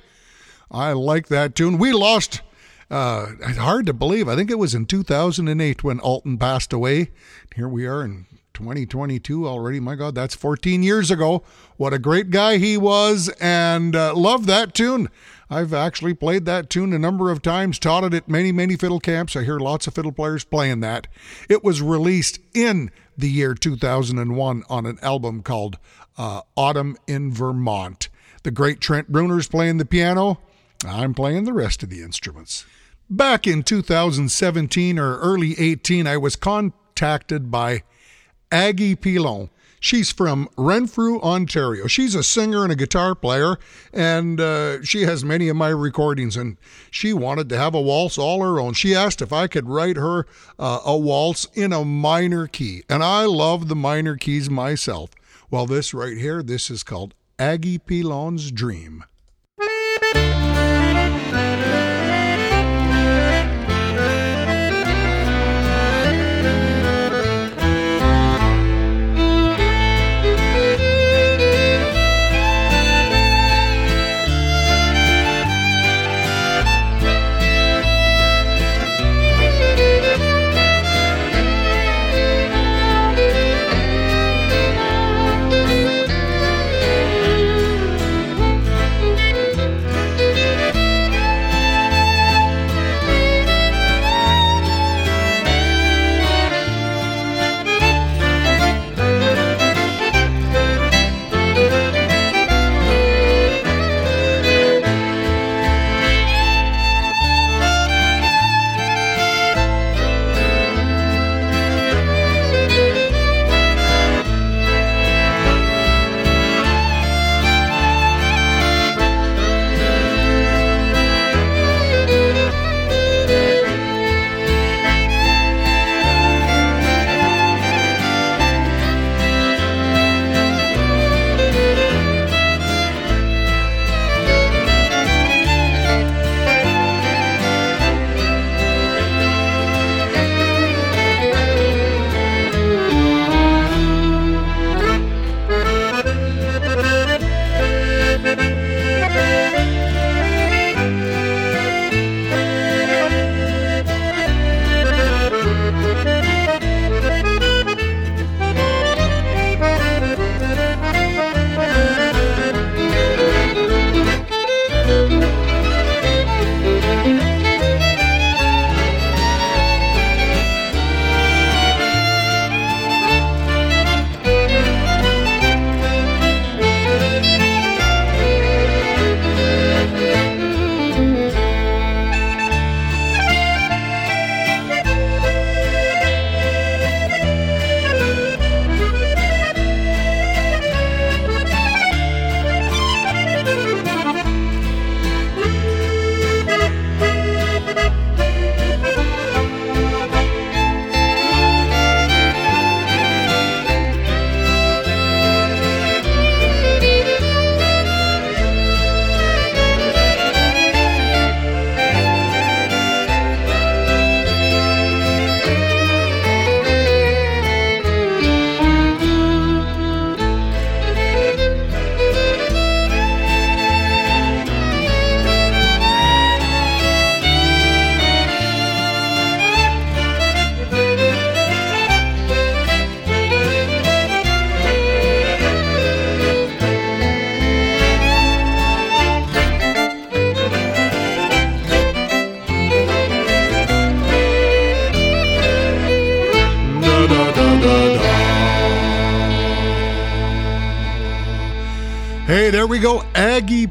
I 0.71 0.93
like 0.93 1.27
that 1.27 1.55
tune. 1.55 1.77
We 1.77 1.93
lost, 1.93 2.41
uh, 2.89 3.27
hard 3.57 3.85
to 3.85 3.93
believe. 3.93 4.27
I 4.27 4.35
think 4.35 4.49
it 4.49 4.57
was 4.57 4.73
in 4.73 4.85
2008 4.85 5.83
when 5.83 5.99
Alton 5.99 6.37
passed 6.37 6.73
away. 6.73 7.11
Here 7.55 7.67
we 7.67 7.85
are 7.85 8.03
in 8.03 8.25
2022 8.53 9.47
already. 9.47 9.79
My 9.79 9.95
God, 9.95 10.15
that's 10.15 10.35
14 10.35 10.83
years 10.83 11.11
ago. 11.11 11.43
What 11.77 11.93
a 11.93 11.99
great 11.99 12.29
guy 12.29 12.57
he 12.57 12.77
was, 12.77 13.29
and 13.39 13.95
uh, 13.95 14.15
love 14.15 14.45
that 14.47 14.73
tune. 14.73 15.09
I've 15.49 15.73
actually 15.73 16.15
played 16.15 16.45
that 16.45 16.69
tune 16.69 16.93
a 16.93 16.99
number 16.99 17.29
of 17.29 17.41
times, 17.41 17.77
taught 17.77 18.03
it 18.03 18.13
at 18.13 18.27
many, 18.27 18.51
many 18.51 18.75
fiddle 18.75 18.99
camps. 18.99 19.35
I 19.35 19.43
hear 19.43 19.59
lots 19.59 19.85
of 19.85 19.93
fiddle 19.93 20.11
players 20.11 20.43
playing 20.43 20.79
that. 20.79 21.07
It 21.49 21.63
was 21.63 21.81
released 21.81 22.39
in 22.55 22.89
the 23.15 23.29
year 23.29 23.53
2001 23.53 24.63
on 24.67 24.85
an 24.85 24.97
album 25.01 25.43
called 25.43 25.77
uh, 26.17 26.41
Autumn 26.55 26.97
in 27.07 27.31
Vermont. 27.31 28.09
The 28.43 28.51
great 28.51 28.81
Trent 28.81 29.09
Bruner's 29.09 29.47
playing 29.47 29.77
the 29.77 29.85
piano. 29.85 30.39
I'm 30.85 31.13
playing 31.13 31.45
the 31.45 31.53
rest 31.53 31.81
of 31.81 31.89
the 31.89 32.01
instruments. 32.01 32.65
Back 33.09 33.47
in 33.47 33.63
2017 33.63 34.99
or 34.99 35.17
early 35.19 35.55
18, 35.57 36.07
I 36.07 36.17
was 36.17 36.35
contacted 36.35 37.49
by 37.49 37.83
Aggie 38.51 38.95
Pilon. 38.95 39.49
She's 39.79 40.11
from 40.11 40.49
Renfrew, 40.57 41.21
Ontario. 41.21 41.87
She's 41.87 42.15
a 42.15 42.23
singer 42.23 42.63
and 42.63 42.71
a 42.71 42.75
guitar 42.75 43.15
player, 43.15 43.57
and 43.93 44.39
uh, 44.39 44.81
she 44.81 45.01
has 45.01 45.25
many 45.25 45.49
of 45.49 45.57
my 45.57 45.69
recordings. 45.69 46.37
And 46.37 46.57
she 46.89 47.11
wanted 47.11 47.49
to 47.49 47.57
have 47.57 47.75
a 47.75 47.81
waltz 47.81 48.17
all 48.17 48.41
her 48.41 48.59
own. 48.59 48.73
She 48.73 48.95
asked 48.95 49.21
if 49.21 49.33
I 49.33 49.47
could 49.47 49.67
write 49.67 49.97
her 49.97 50.25
uh, 50.57 50.79
a 50.85 50.97
waltz 50.97 51.47
in 51.53 51.73
a 51.73 51.83
minor 51.83 52.47
key, 52.47 52.83
and 52.89 53.03
I 53.03 53.25
love 53.25 53.67
the 53.67 53.75
minor 53.75 54.15
keys 54.15 54.49
myself. 54.49 55.11
Well, 55.51 55.65
this 55.65 55.93
right 55.93 56.17
here, 56.17 56.41
this 56.41 56.69
is 56.71 56.83
called 56.83 57.13
Aggie 57.43 57.77
Pilon's 57.77 58.53
Dream. 58.53 59.03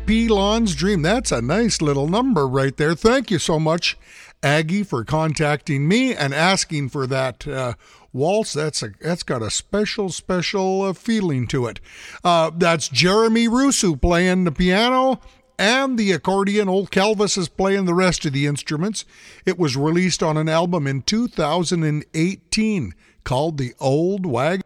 Aggie 0.03 0.27
Pilon's 0.27 0.75
Dream. 0.75 1.03
That's 1.03 1.31
a 1.31 1.41
nice 1.41 1.81
little 1.81 2.09
number 2.09 2.49
right 2.49 2.77
there. 2.77 2.95
Thank 2.95 3.31
you 3.31 3.39
so 3.39 3.61
much, 3.61 3.97
Aggie, 4.43 4.83
for 4.83 5.05
contacting 5.05 5.87
me 5.87 6.13
and 6.15 6.35
asking 6.35 6.89
for 6.89 7.07
that 7.07 7.47
uh, 7.47 7.75
waltz. 8.13 8.53
That's 8.53 8.83
a 8.83 8.91
that's 9.01 9.23
got 9.23 9.43
a 9.43 9.51
special 9.51 10.09
special 10.09 10.83
uh, 10.83 10.93
feeling 10.93 11.47
to 11.49 11.67
it. 11.67 11.79
Uh, 12.25 12.51
that's 12.55 12.89
Jeremy 12.89 13.47
Rusu 13.47 14.01
playing 14.01 14.45
the 14.45 14.53
piano 14.53 15.21
and 15.59 15.97
the 15.97 16.11
accordion. 16.13 16.69
Old 16.69 16.91
Calvis 16.91 17.39
is 17.39 17.49
playing 17.49 17.85
the 17.85 17.95
rest 17.95 18.25
of 18.27 18.33
the 18.33 18.47
instruments. 18.47 19.05
It 19.47 19.59
was 19.59 19.77
released 19.77 20.23
on 20.23 20.37
an 20.37 20.49
album 20.49 20.87
in 20.89 21.03
2018 21.03 22.95
called 23.23 23.59
The 23.59 23.75
Old 23.79 24.27
Wagon. 24.27 24.63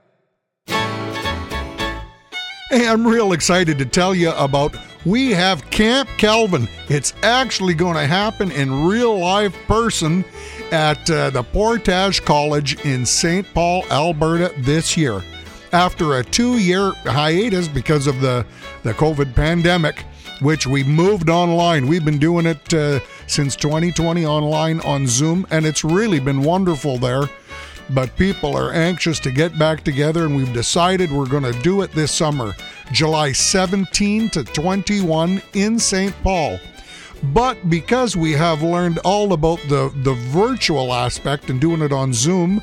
Hey, 2.68 2.88
I'm 2.88 3.06
real 3.06 3.32
excited 3.32 3.78
to 3.78 3.84
tell 3.84 4.14
you 4.14 4.30
about 4.32 4.74
we 5.06 5.30
have 5.30 5.70
Camp 5.70 6.08
Calvin. 6.18 6.68
It's 6.88 7.14
actually 7.22 7.74
going 7.74 7.94
to 7.94 8.06
happen 8.06 8.50
in 8.50 8.86
real 8.86 9.16
life 9.18 9.56
person 9.66 10.24
at 10.72 11.08
uh, 11.08 11.30
the 11.30 11.44
Portage 11.44 12.24
College 12.24 12.84
in 12.84 13.06
St. 13.06 13.46
Paul, 13.54 13.84
Alberta 13.90 14.52
this 14.58 14.96
year. 14.96 15.22
After 15.72 16.18
a 16.18 16.24
2-year 16.24 16.92
hiatus 17.04 17.68
because 17.68 18.06
of 18.06 18.20
the 18.20 18.44
the 18.82 18.94
COVID 18.94 19.34
pandemic, 19.34 20.04
which 20.40 20.66
we 20.66 20.84
moved 20.84 21.30
online. 21.30 21.86
We've 21.86 22.04
been 22.04 22.18
doing 22.18 22.46
it 22.46 22.74
uh, 22.74 23.00
since 23.26 23.56
2020 23.56 24.26
online 24.26 24.80
on 24.80 25.06
Zoom 25.06 25.46
and 25.50 25.64
it's 25.66 25.84
really 25.84 26.20
been 26.20 26.42
wonderful 26.42 26.98
there 26.98 27.22
but 27.90 28.16
people 28.16 28.56
are 28.56 28.72
anxious 28.72 29.20
to 29.20 29.30
get 29.30 29.58
back 29.58 29.84
together, 29.84 30.24
and 30.24 30.36
we've 30.36 30.52
decided 30.52 31.10
we're 31.10 31.28
going 31.28 31.50
to 31.50 31.58
do 31.60 31.82
it 31.82 31.92
this 31.92 32.12
summer, 32.12 32.54
July 32.92 33.32
17 33.32 34.30
to 34.30 34.44
21 34.44 35.42
in 35.54 35.78
St. 35.78 36.14
Paul. 36.22 36.58
But 37.22 37.70
because 37.70 38.16
we 38.16 38.32
have 38.32 38.62
learned 38.62 38.98
all 38.98 39.32
about 39.32 39.60
the, 39.68 39.92
the 40.02 40.14
virtual 40.14 40.92
aspect 40.92 41.48
and 41.48 41.60
doing 41.60 41.82
it 41.82 41.92
on 41.92 42.12
Zoom, 42.12 42.60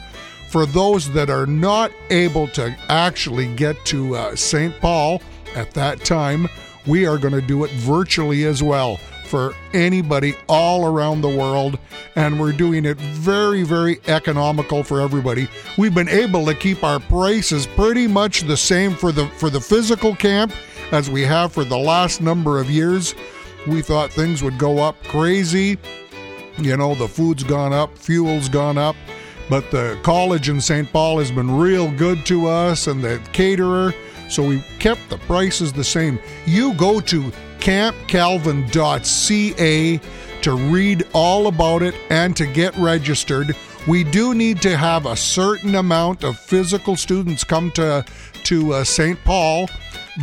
for 0.50 0.66
those 0.66 1.12
that 1.14 1.30
are 1.30 1.48
not 1.48 1.92
able 2.12 2.48
to 2.50 2.76
actually 2.90 3.54
get 3.56 3.76
to 3.86 4.16
uh, 4.16 4.36
St. 4.36 4.80
Paul 4.80 5.22
at 5.56 5.72
that 5.72 6.06
time, 6.06 6.48
we 6.86 7.08
are 7.08 7.18
going 7.18 7.34
to 7.34 7.42
do 7.42 7.64
it 7.64 7.72
virtually 7.72 8.44
as 8.44 8.62
well 8.62 9.00
for 9.26 9.54
anybody 9.74 10.36
all 10.48 10.86
around 10.86 11.22
the 11.22 11.30
world, 11.30 11.80
and 12.16 12.40
we're 12.40 12.52
doing 12.52 12.86
it 12.86 12.98
very, 12.98 13.64
very 13.64 14.00
economical 14.08 14.84
for 14.84 15.02
everybody. 15.02 15.48
We've 15.78 15.96
been 15.96 16.10
able 16.10 16.46
to 16.46 16.56
keep 16.56 16.84
our 16.84 17.00
prices 17.00 17.66
pretty 17.66 18.08
much 18.08 18.42
the 18.42 18.58
same 18.58 18.94
for 18.96 19.12
the 19.12 19.28
for 19.38 19.50
the 19.50 19.62
physical 19.62 20.16
camp 20.16 20.54
as 20.92 21.10
we 21.10 21.22
have 21.24 21.52
for 21.52 21.64
the 21.64 21.78
last 21.78 22.22
number 22.22 22.60
of 22.60 22.70
years. 22.70 23.16
We 23.68 23.82
thought 23.82 24.12
things 24.12 24.44
would 24.44 24.58
go 24.58 24.80
up 24.80 25.02
crazy. 25.06 25.78
You 26.58 26.78
know, 26.78 26.94
the 26.94 27.08
food's 27.08 27.44
gone 27.44 27.74
up, 27.74 27.98
fuel's 27.98 28.48
gone 28.48 28.78
up, 28.78 28.96
but 29.50 29.72
the 29.72 29.98
college 30.04 30.50
in 30.50 30.62
St. 30.62 30.92
Paul 30.92 31.18
has 31.20 31.32
been 31.32 31.50
real 31.50 31.92
good 31.92 32.26
to 32.28 32.48
us 32.48 32.86
and 32.88 33.04
the 33.04 33.20
caterer, 33.34 33.94
so 34.30 34.44
we 34.44 34.64
kept 34.80 35.10
the 35.10 35.18
prices 35.20 35.74
the 35.74 35.84
same. 35.84 36.20
You 36.46 36.74
go 36.76 37.00
to 37.00 37.32
campcalvin.ca 37.64 40.00
to 40.42 40.54
read 40.54 41.08
all 41.14 41.48
about 41.48 41.82
it 41.82 41.96
and 42.10 42.36
to 42.36 42.46
get 42.46 42.76
registered. 42.76 43.56
We 43.88 44.04
do 44.04 44.34
need 44.34 44.62
to 44.64 44.76
have 44.76 45.06
a 45.06 45.16
certain 45.16 45.76
amount 45.76 46.26
of 46.26 46.38
physical 46.38 46.98
students 46.98 47.46
come 47.46 47.72
to 47.72 48.04
to 48.44 48.74
uh, 48.74 48.84
St. 48.84 49.18
Paul 49.24 49.70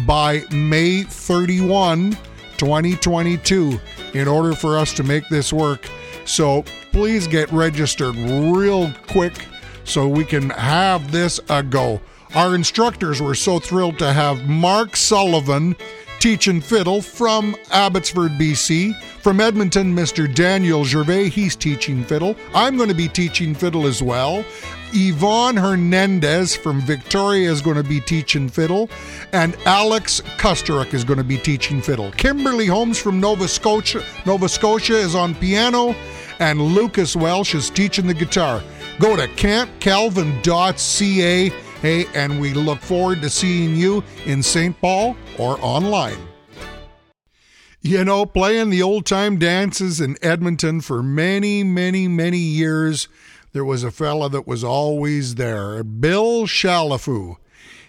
by 0.06 0.42
May 0.52 1.04
31, 1.04 2.10
2022 2.58 3.80
in 4.12 4.28
order 4.28 4.54
for 4.54 4.76
us 4.76 4.92
to 4.92 5.02
make 5.02 5.26
this 5.30 5.50
work. 5.50 5.88
So 6.26 6.62
please 6.92 7.26
get 7.26 7.50
registered 7.50 8.16
real 8.16 8.92
quick 9.08 9.46
so 9.84 10.06
we 10.06 10.26
can 10.26 10.50
have 10.50 11.10
this 11.10 11.40
a 11.48 11.62
go. 11.62 12.02
Our 12.34 12.54
instructors 12.54 13.20
were 13.20 13.34
so 13.34 13.58
thrilled 13.58 13.98
to 13.98 14.12
have 14.12 14.46
Mark 14.46 14.94
Sullivan 14.94 15.74
teaching 16.20 16.60
fiddle 16.60 17.02
from 17.02 17.56
Abbotsford, 17.70 18.32
BC. 18.32 18.94
From 19.22 19.40
Edmonton, 19.40 19.96
Mr. 19.96 20.32
Daniel 20.32 20.84
Gervais, 20.84 21.30
he's 21.30 21.56
teaching 21.56 22.04
fiddle. 22.04 22.36
I'm 22.54 22.76
going 22.76 22.90
to 22.90 22.94
be 22.94 23.08
teaching 23.08 23.54
fiddle 23.54 23.86
as 23.86 24.02
well. 24.02 24.44
Yvonne 24.92 25.56
Hernandez 25.56 26.54
from 26.54 26.82
Victoria 26.82 27.50
is 27.50 27.62
going 27.62 27.76
to 27.76 27.82
be 27.82 28.00
teaching 28.00 28.48
fiddle, 28.48 28.88
and 29.32 29.56
Alex 29.64 30.20
Kusturok 30.36 30.94
is 30.94 31.02
going 31.04 31.18
to 31.18 31.24
be 31.24 31.38
teaching 31.38 31.80
fiddle. 31.80 32.10
Kimberly 32.12 32.66
Holmes 32.66 32.98
from 32.98 33.18
Nova 33.20 33.48
Scotia, 33.48 34.04
Nova 34.26 34.48
Scotia 34.48 34.96
is 34.96 35.14
on 35.14 35.34
piano, 35.36 35.94
and 36.38 36.60
Lucas 36.60 37.16
Welsh 37.16 37.54
is 37.54 37.70
teaching 37.70 38.06
the 38.06 38.14
guitar. 38.14 38.62
Go 38.98 39.16
to 39.16 39.26
campcalvin.ca, 39.28 41.52
hey, 41.82 42.06
and 42.14 42.40
we 42.40 42.52
look 42.52 42.80
forward 42.80 43.22
to 43.22 43.30
seeing 43.30 43.76
you 43.76 44.04
in 44.26 44.42
St. 44.42 44.78
Paul 44.80 45.16
or 45.38 45.58
online. 45.60 46.18
You 47.82 48.04
know, 48.04 48.26
playing 48.26 48.68
the 48.68 48.82
old 48.82 49.06
time 49.06 49.38
dances 49.38 50.00
in 50.00 50.16
Edmonton 50.20 50.82
for 50.82 51.02
many, 51.02 51.64
many, 51.64 52.08
many 52.08 52.38
years, 52.38 53.08
there 53.52 53.64
was 53.64 53.82
a 53.82 53.90
fella 53.90 54.28
that 54.30 54.46
was 54.46 54.62
always 54.62 55.36
there, 55.36 55.82
Bill 55.82 56.46
Shalafoo. 56.46 57.36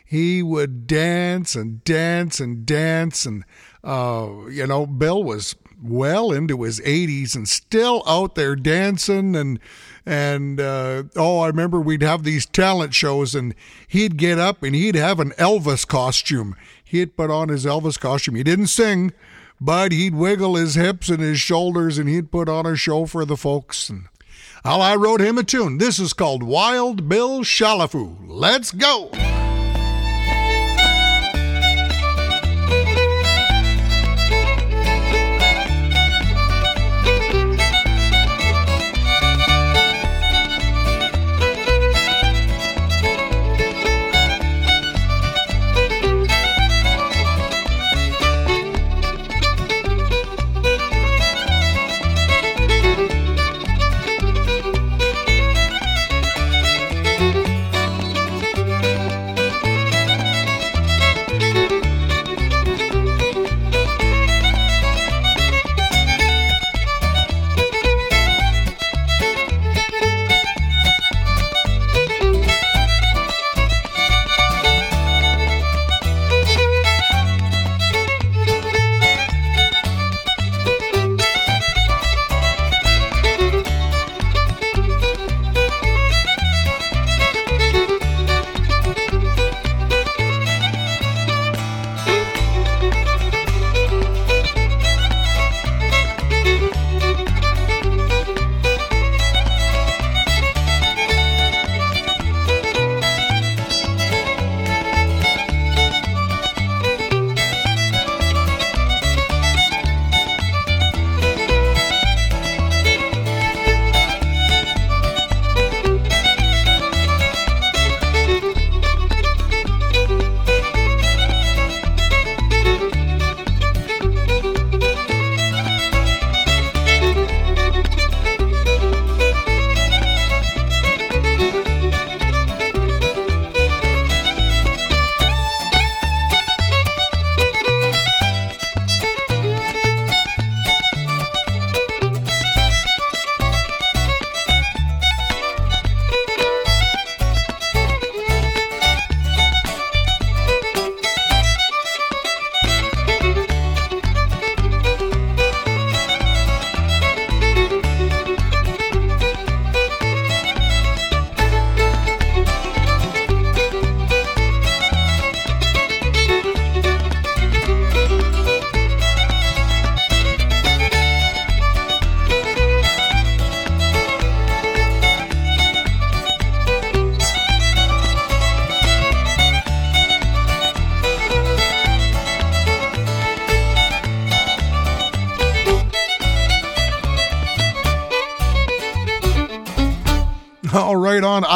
He 0.06 0.42
would 0.42 0.88
dance 0.88 1.56
and 1.56 1.84
dance 1.84 2.40
and 2.40 2.66
dance, 2.66 3.26
and, 3.26 3.44
uh, 3.84 4.30
you 4.50 4.66
know, 4.66 4.86
Bill 4.86 5.24
was 5.24 5.56
well 5.82 6.32
into 6.32 6.64
his 6.64 6.80
80s 6.80 7.36
and 7.36 7.48
still 7.48 8.04
out 8.08 8.36
there 8.36 8.56
dancing 8.56 9.36
and 9.36 9.60
and 10.06 10.60
uh, 10.60 11.04
oh 11.16 11.40
i 11.40 11.48
remember 11.48 11.80
we'd 11.80 12.02
have 12.02 12.24
these 12.24 12.46
talent 12.46 12.94
shows 12.94 13.36
and 13.36 13.56
he'd 13.88 14.18
get 14.18 14.38
up 14.40 14.64
and 14.64 14.76
he'd 14.76 14.96
have 14.96 15.20
an 15.20 15.32
elvis 15.32 15.88
costume 15.88 16.56
he'd 16.84 17.16
put 17.16 17.30
on 17.30 17.50
his 17.50 17.66
elvis 17.66 18.00
costume 18.00 18.36
he 18.36 18.44
didn't 18.44 18.68
sing 18.68 19.12
but 19.60 19.92
he'd 19.92 20.16
wiggle 20.16 20.56
his 20.56 20.76
hips 20.76 21.10
and 21.10 21.20
his 21.20 21.40
shoulders 21.40 21.98
and 21.98 22.10
he'd 22.10 22.32
put 22.32 22.50
on 22.50 22.66
a 22.66 22.76
show 22.76 23.06
for 23.06 23.26
the 23.26 23.38
folks 23.38 23.90
and 23.90 24.08
well, 24.64 24.82
I 24.82 24.96
wrote 24.96 25.22
him 25.22 25.40
a 25.40 25.44
tune. 25.44 25.80
This 25.80 25.98
is 25.98 26.14
called 26.14 26.44
Wild 26.44 27.10
Bill 27.10 27.40
Shalafoo. 27.40 28.18
Let's 28.28 28.72
go! 28.72 29.10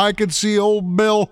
I 0.06 0.14
could 0.14 0.34
see 0.34 0.60
old 0.60 0.96
Bill 0.96 1.32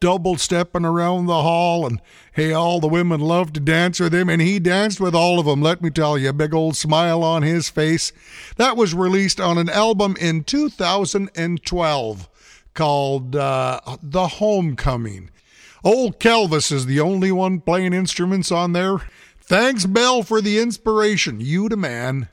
double 0.00 0.36
stepping 0.36 0.84
around 0.84 1.26
the 1.26 1.42
hall, 1.42 1.86
and 1.86 2.02
hey, 2.32 2.52
all 2.52 2.78
the 2.78 2.88
women 2.88 3.20
loved 3.20 3.54
to 3.54 3.60
dance 3.60 4.00
with 4.00 4.12
him, 4.12 4.28
and 4.28 4.42
he 4.42 4.58
danced 4.58 5.00
with 5.00 5.14
all 5.14 5.38
of 5.38 5.46
them. 5.46 5.62
Let 5.62 5.80
me 5.80 5.88
tell 5.88 6.18
you, 6.18 6.28
a 6.28 6.34
big 6.34 6.52
old 6.52 6.76
smile 6.76 7.22
on 7.22 7.42
his 7.42 7.70
face. 7.70 8.12
That 8.56 8.76
was 8.76 8.92
released 8.94 9.40
on 9.40 9.56
an 9.56 9.70
album 9.70 10.16
in 10.20 10.44
2012 10.44 12.28
called 12.74 13.36
uh, 13.36 13.80
The 14.02 14.26
Homecoming. 14.26 15.30
Old 15.84 16.20
Calvis 16.20 16.70
is 16.70 16.86
the 16.86 17.00
only 17.00 17.32
one 17.32 17.60
playing 17.60 17.94
instruments 17.94 18.52
on 18.52 18.72
there. 18.72 18.98
Thanks, 19.40 19.86
Bill, 19.86 20.22
for 20.22 20.40
the 20.40 20.58
inspiration. 20.58 21.40
You 21.40 21.68
the 21.68 21.76
man. 21.76 22.28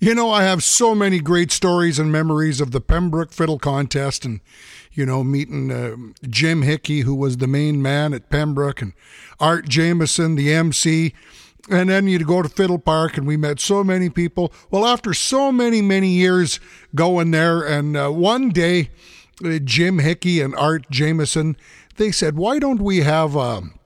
You 0.00 0.14
know, 0.14 0.30
I 0.30 0.42
have 0.42 0.62
so 0.62 0.94
many 0.94 1.20
great 1.20 1.50
stories 1.50 1.98
and 1.98 2.10
memories 2.12 2.60
of 2.60 2.72
the 2.72 2.80
Pembroke 2.80 3.32
Fiddle 3.32 3.58
Contest, 3.58 4.24
and 4.24 4.40
you 4.94 5.04
know, 5.04 5.24
meeting 5.24 5.70
uh, 5.70 5.96
Jim 6.28 6.62
Hickey, 6.62 7.00
who 7.00 7.14
was 7.14 7.36
the 7.36 7.46
main 7.46 7.82
man 7.82 8.14
at 8.14 8.30
Pembroke, 8.30 8.80
and 8.80 8.92
Art 9.40 9.68
Jameson, 9.68 10.36
the 10.36 10.52
MC. 10.52 11.14
And 11.70 11.88
then 11.88 12.06
you'd 12.06 12.26
go 12.26 12.42
to 12.42 12.48
Fiddle 12.48 12.78
Park, 12.78 13.16
and 13.16 13.26
we 13.26 13.36
met 13.36 13.58
so 13.58 13.82
many 13.82 14.10
people. 14.10 14.52
Well, 14.70 14.86
after 14.86 15.14
so 15.14 15.50
many, 15.50 15.80
many 15.82 16.08
years 16.08 16.60
going 16.94 17.30
there, 17.30 17.62
and 17.62 17.96
uh, 17.96 18.10
one 18.10 18.50
day, 18.50 18.90
uh, 19.44 19.58
Jim 19.64 19.98
Hickey 19.98 20.40
and 20.40 20.54
Art 20.54 20.88
Jameson, 20.90 21.56
they 21.96 22.12
said, 22.12 22.36
why 22.36 22.58
don't 22.58 22.82
we 22.82 22.98
have. 22.98 23.36
Um, 23.36 23.78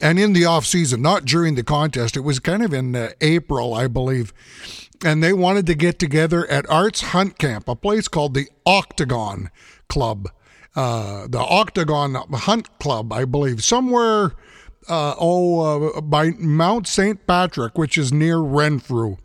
and 0.00 0.18
in 0.18 0.32
the 0.32 0.44
off 0.44 0.66
season, 0.66 1.02
not 1.02 1.24
during 1.24 1.56
the 1.56 1.64
contest, 1.64 2.16
it 2.16 2.20
was 2.20 2.38
kind 2.38 2.62
of 2.62 2.72
in 2.72 2.94
uh, 2.94 3.10
April, 3.20 3.74
I 3.74 3.88
believe. 3.88 4.32
And 5.02 5.22
they 5.22 5.32
wanted 5.32 5.66
to 5.66 5.74
get 5.74 5.98
together 5.98 6.46
at 6.48 6.68
Arts 6.70 7.00
Hunt 7.00 7.38
Camp, 7.38 7.68
a 7.68 7.74
place 7.74 8.06
called 8.06 8.34
the 8.34 8.48
Octagon 8.64 9.50
Club, 9.90 10.28
uh, 10.74 11.26
the 11.28 11.38
Octagon 11.38 12.14
Hunt 12.14 12.78
Club, 12.78 13.12
I 13.12 13.26
believe, 13.26 13.62
somewhere 13.62 14.32
uh, 14.88 15.14
oh 15.18 15.98
uh, 15.98 16.00
by 16.00 16.30
Mount 16.38 16.86
St. 16.86 17.26
Patrick, 17.26 17.76
which 17.76 17.98
is 17.98 18.12
near 18.12 18.38
Renfrew. 18.38 19.16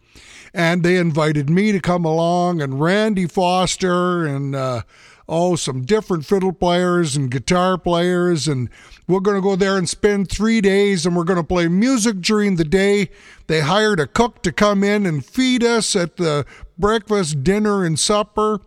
And 0.53 0.83
they 0.83 0.97
invited 0.97 1.49
me 1.49 1.71
to 1.71 1.79
come 1.79 2.05
along, 2.05 2.61
and 2.61 2.81
Randy 2.81 3.27
Foster, 3.27 4.25
and 4.25 4.55
uh, 4.55 4.81
oh, 5.27 5.55
some 5.55 5.83
different 5.83 6.25
fiddle 6.25 6.53
players 6.53 7.15
and 7.15 7.31
guitar 7.31 7.77
players. 7.77 8.47
And 8.47 8.69
we're 9.07 9.19
going 9.19 9.35
to 9.35 9.41
go 9.41 9.55
there 9.55 9.77
and 9.77 9.87
spend 9.87 10.29
three 10.29 10.61
days 10.61 11.05
and 11.05 11.15
we're 11.15 11.23
going 11.23 11.37
to 11.37 11.43
play 11.43 11.67
music 11.67 12.21
during 12.21 12.55
the 12.55 12.63
day. 12.63 13.09
They 13.47 13.61
hired 13.61 13.99
a 13.99 14.07
cook 14.07 14.41
to 14.43 14.51
come 14.51 14.83
in 14.83 15.05
and 15.05 15.25
feed 15.25 15.63
us 15.63 15.95
at 15.95 16.17
the 16.17 16.45
breakfast, 16.77 17.43
dinner, 17.43 17.83
and 17.83 17.99
supper. 17.99 18.61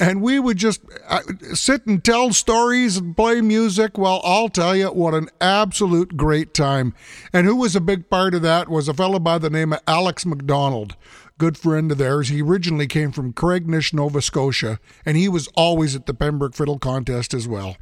And 0.00 0.22
we 0.22 0.40
would 0.40 0.56
just 0.56 0.80
uh, 1.06 1.20
sit 1.52 1.86
and 1.86 2.02
tell 2.02 2.32
stories 2.32 2.96
and 2.96 3.16
play 3.16 3.40
music. 3.40 3.96
Well, 3.96 4.20
I'll 4.24 4.48
tell 4.48 4.74
you, 4.74 4.88
what 4.88 5.14
an 5.14 5.28
absolute 5.40 6.16
great 6.16 6.54
time. 6.54 6.94
And 7.32 7.46
who 7.46 7.56
was 7.56 7.76
a 7.76 7.80
big 7.80 8.08
part 8.10 8.34
of 8.34 8.42
that 8.42 8.68
was 8.68 8.88
a 8.88 8.94
fellow 8.94 9.18
by 9.18 9.38
the 9.38 9.50
name 9.50 9.72
of 9.72 9.80
Alex 9.86 10.26
McDonald 10.26 10.96
good 11.42 11.58
friend 11.58 11.90
of 11.90 11.98
theirs. 11.98 12.28
He 12.28 12.40
originally 12.40 12.86
came 12.86 13.10
from 13.10 13.32
Craignish, 13.32 13.92
Nova 13.92 14.22
Scotia, 14.22 14.78
and 15.04 15.16
he 15.16 15.28
was 15.28 15.48
always 15.56 15.96
at 15.96 16.06
the 16.06 16.14
Pembroke 16.14 16.54
Fiddle 16.54 16.78
Contest 16.78 17.34
as 17.34 17.48
well. 17.48 17.76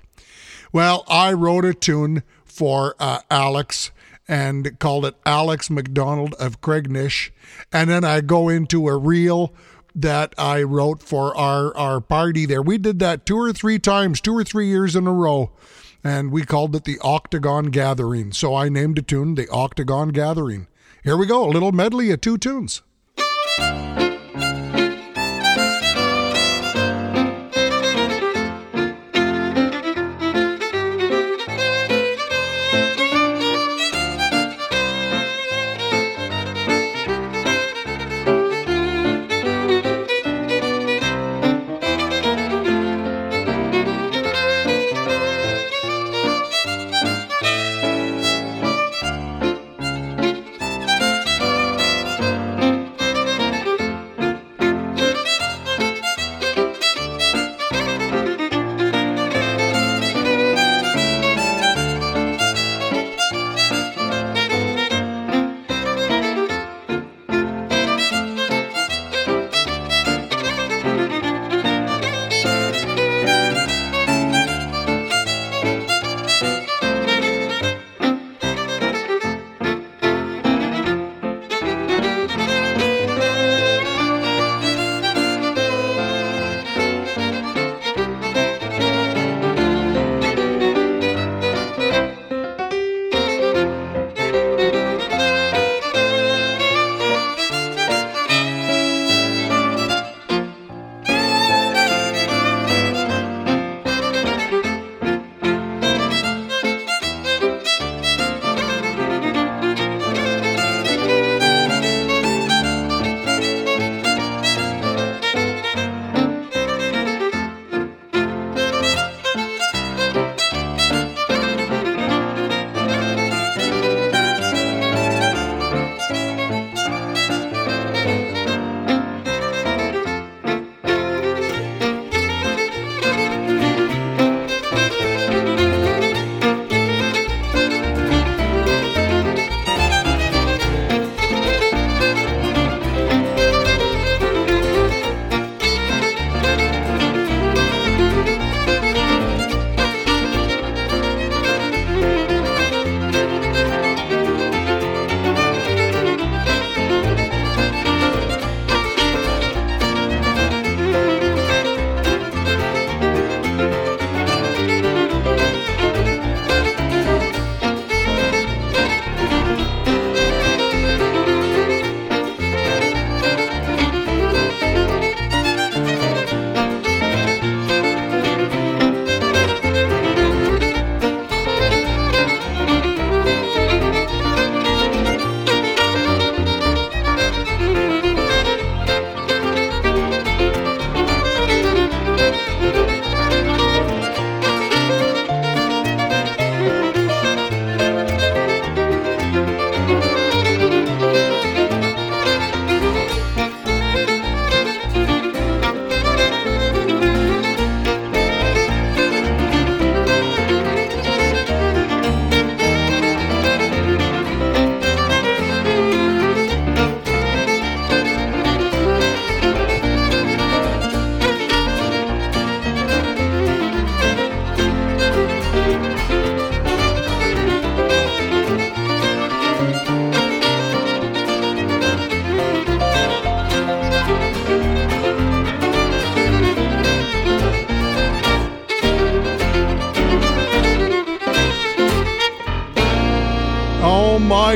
Well, 0.73 1.05
I 1.09 1.35
wrote 1.35 1.67
a 1.67 1.75
tune 1.75 2.23
for 2.43 2.95
uh, 2.99 3.21
Alex 3.31 3.91
and 4.27 4.79
called 4.79 5.05
it 5.05 5.17
Alex 5.27 5.69
McDonald 5.69 6.35
of 6.35 6.63
Craignish. 6.63 7.33
And 7.71 7.91
then 7.91 8.03
I 8.03 8.23
go 8.23 8.49
into 8.49 8.89
a 8.89 8.97
reel 8.97 9.53
that 9.95 10.35
I 10.39 10.63
wrote 10.63 11.03
for 11.03 11.37
our, 11.37 11.77
our 11.77 12.01
party 12.01 12.47
there. 12.47 12.63
We 12.63 12.79
did 12.79 12.99
that 13.01 13.27
two 13.27 13.39
or 13.39 13.53
three 13.53 13.79
times, 13.79 14.21
two 14.21 14.37
or 14.37 14.45
three 14.45 14.69
years 14.69 14.97
in 14.97 15.07
a 15.07 15.13
row. 15.13 15.51
And 16.03 16.31
we 16.31 16.43
called 16.45 16.75
it 16.75 16.85
the 16.85 16.99
Octagon 17.01 17.67
Gathering. 17.67 18.33
So 18.33 18.55
I 18.55 18.69
named 18.69 18.99
a 18.99 19.03
tune 19.03 19.35
the 19.35 19.49
Octagon 19.51 20.09
Gathering. 20.11 20.67
Here 21.05 21.17
we 21.17 21.27
go, 21.27 21.47
a 21.47 21.51
little 21.51 21.73
medley 21.73 22.11
of 22.11 22.21
two 22.21 22.39
tunes. 22.39 22.83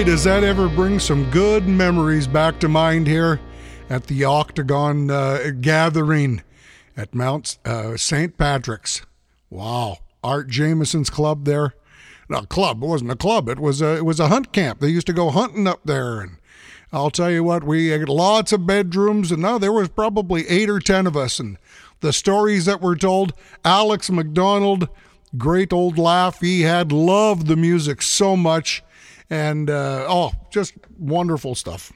Does 0.03 0.25
that 0.25 0.43
ever 0.43 0.69
bring 0.69 0.99
some 0.99 1.31
good 1.31 1.69
memories 1.69 2.27
back 2.27 2.59
to 2.61 2.69
mind 2.69 3.07
here 3.07 3.41
at 3.89 4.09
the 4.09 4.25
Octagon 4.25 5.09
uh, 5.11 5.53
gathering 5.61 6.43
at 6.97 7.15
Mount 7.15 7.59
uh, 7.65 7.97
St. 7.97 8.37
Patrick's. 8.37 9.03
Wow. 9.51 9.99
Art 10.23 10.49
Jameson's 10.49 11.11
club 11.11 11.45
there. 11.45 11.75
No, 12.29 12.41
club. 12.43 12.83
It 12.83 12.87
wasn't 12.87 13.13
a 13.13 13.17
club. 13.17 13.49
It 13.49 13.61
was 13.61 13.81
a, 13.81 13.97
it 13.97 14.05
was 14.05 14.19
a 14.19 14.29
hunt 14.29 14.53
camp. 14.53 14.81
They 14.81 14.89
used 14.89 15.07
to 15.07 15.13
go 15.13 15.31
hunting 15.31 15.69
up 15.69 15.81
there. 15.85 16.21
And 16.21 16.39
I'll 16.93 17.11
tell 17.11 17.31
you 17.31 17.45
what, 17.45 17.63
we 17.63 17.89
had 17.89 18.09
lots 18.09 18.53
of 18.53 18.67
bedrooms. 18.67 19.31
And 19.31 19.43
now 19.43 19.59
there 19.59 19.73
was 19.73 19.89
probably 19.89 20.49
eight 20.49 20.69
or 20.69 20.81
ten 20.81 21.07
of 21.07 21.17
us. 21.17 21.39
And 21.39 21.57
the 22.01 22.13
stories 22.13 22.65
that 22.65 22.83
were 22.83 22.97
told, 22.97 23.33
Alex 23.65 24.11
McDonald, 24.11 24.89
great 25.37 25.73
old 25.73 25.99
laugh. 25.99 26.41
He 26.41 26.63
had 26.63 26.91
loved 26.91 27.47
the 27.47 27.57
music 27.57 28.03
so 28.03 28.37
much. 28.37 28.83
And 29.31 29.71
uh, 29.71 30.07
oh, 30.09 30.33
just 30.51 30.75
wonderful 30.99 31.55
stuff. 31.55 31.93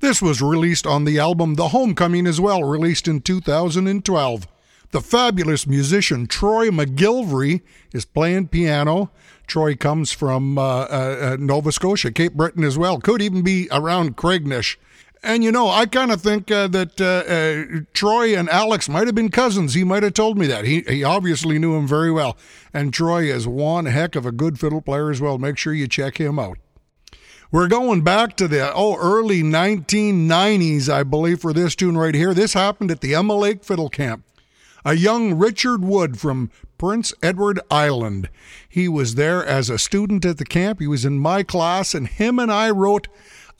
This 0.00 0.20
was 0.20 0.42
released 0.42 0.86
on 0.86 1.04
the 1.04 1.18
album 1.18 1.54
The 1.54 1.68
Homecoming 1.68 2.26
as 2.26 2.40
well, 2.40 2.62
released 2.62 3.08
in 3.08 3.20
2012. 3.22 4.46
The 4.90 5.00
fabulous 5.00 5.66
musician 5.66 6.26
Troy 6.26 6.68
MacGillivray 6.68 7.62
is 7.92 8.04
playing 8.04 8.48
piano. 8.48 9.10
Troy 9.46 9.74
comes 9.74 10.12
from 10.12 10.58
uh, 10.58 10.62
uh, 10.62 10.86
uh, 11.32 11.36
Nova 11.38 11.72
Scotia, 11.72 12.12
Cape 12.12 12.34
Breton 12.34 12.64
as 12.64 12.78
well. 12.78 13.00
Could 13.00 13.22
even 13.22 13.42
be 13.42 13.68
around 13.70 14.16
Craignish. 14.16 14.76
And 15.22 15.42
you 15.42 15.50
know, 15.50 15.68
I 15.68 15.86
kind 15.86 16.12
of 16.12 16.20
think 16.20 16.50
uh, 16.50 16.68
that 16.68 17.00
uh, 17.00 17.80
uh, 17.80 17.84
Troy 17.94 18.36
and 18.36 18.48
Alex 18.48 18.88
might 18.88 19.06
have 19.06 19.14
been 19.14 19.30
cousins. 19.30 19.74
He 19.74 19.82
might 19.82 20.02
have 20.02 20.14
told 20.14 20.38
me 20.38 20.46
that. 20.46 20.64
He, 20.64 20.82
he 20.82 21.02
obviously 21.02 21.58
knew 21.58 21.74
him 21.74 21.86
very 21.86 22.12
well. 22.12 22.36
And 22.72 22.92
Troy 22.92 23.24
is 23.24 23.48
one 23.48 23.86
heck 23.86 24.14
of 24.14 24.26
a 24.26 24.32
good 24.32 24.60
fiddle 24.60 24.82
player 24.82 25.10
as 25.10 25.20
well. 25.20 25.38
Make 25.38 25.58
sure 25.58 25.72
you 25.74 25.88
check 25.88 26.18
him 26.18 26.38
out. 26.38 26.58
We're 27.52 27.68
going 27.68 28.02
back 28.02 28.36
to 28.36 28.48
the 28.48 28.72
oh 28.74 28.96
early 28.96 29.40
1990s, 29.40 30.88
I 30.88 31.04
believe, 31.04 31.40
for 31.40 31.52
this 31.52 31.76
tune 31.76 31.96
right 31.96 32.14
here. 32.14 32.34
This 32.34 32.54
happened 32.54 32.90
at 32.90 33.02
the 33.02 33.14
Emma 33.14 33.36
Lake 33.36 33.62
Fiddle 33.62 33.88
Camp. 33.88 34.24
A 34.84 34.94
young 34.94 35.34
Richard 35.34 35.84
Wood 35.84 36.18
from 36.18 36.50
Prince 36.76 37.14
Edward 37.22 37.60
Island. 37.70 38.30
He 38.68 38.88
was 38.88 39.14
there 39.14 39.46
as 39.46 39.70
a 39.70 39.78
student 39.78 40.24
at 40.24 40.38
the 40.38 40.44
camp. 40.44 40.80
He 40.80 40.88
was 40.88 41.04
in 41.04 41.20
my 41.20 41.44
class, 41.44 41.94
and 41.94 42.08
him 42.08 42.40
and 42.40 42.50
I 42.50 42.70
wrote 42.70 43.06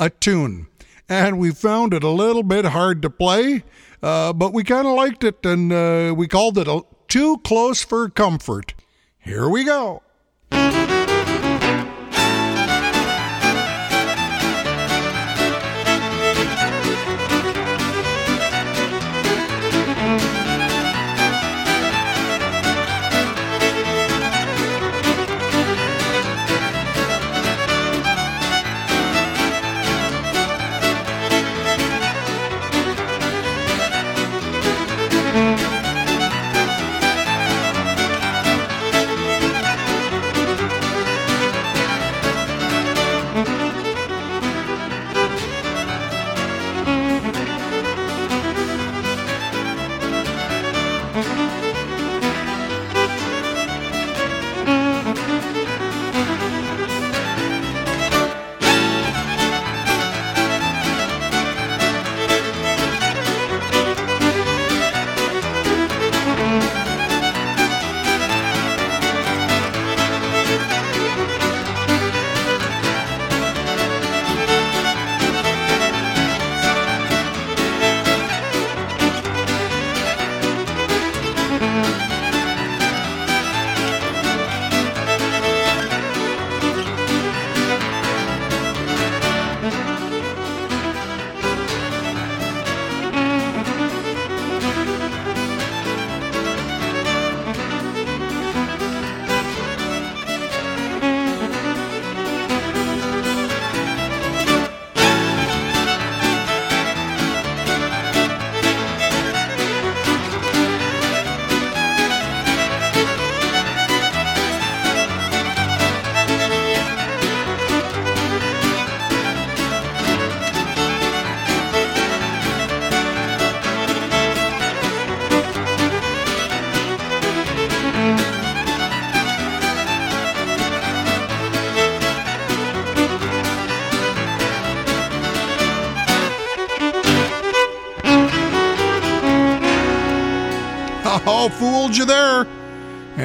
a 0.00 0.10
tune. 0.10 0.66
And 1.08 1.38
we 1.38 1.52
found 1.52 1.94
it 1.94 2.02
a 2.02 2.08
little 2.08 2.42
bit 2.42 2.64
hard 2.64 3.02
to 3.02 3.10
play, 3.10 3.62
uh, 4.02 4.32
but 4.32 4.52
we 4.52 4.64
kind 4.64 4.88
of 4.88 4.96
liked 4.96 5.22
it, 5.22 5.46
and 5.46 5.72
uh, 5.72 6.12
we 6.16 6.26
called 6.26 6.58
it 6.58 6.66
a, 6.66 6.82
Too 7.06 7.38
Close 7.44 7.84
for 7.84 8.08
Comfort. 8.08 8.74
Here 9.20 9.48
we 9.48 9.62
go. 9.62 10.02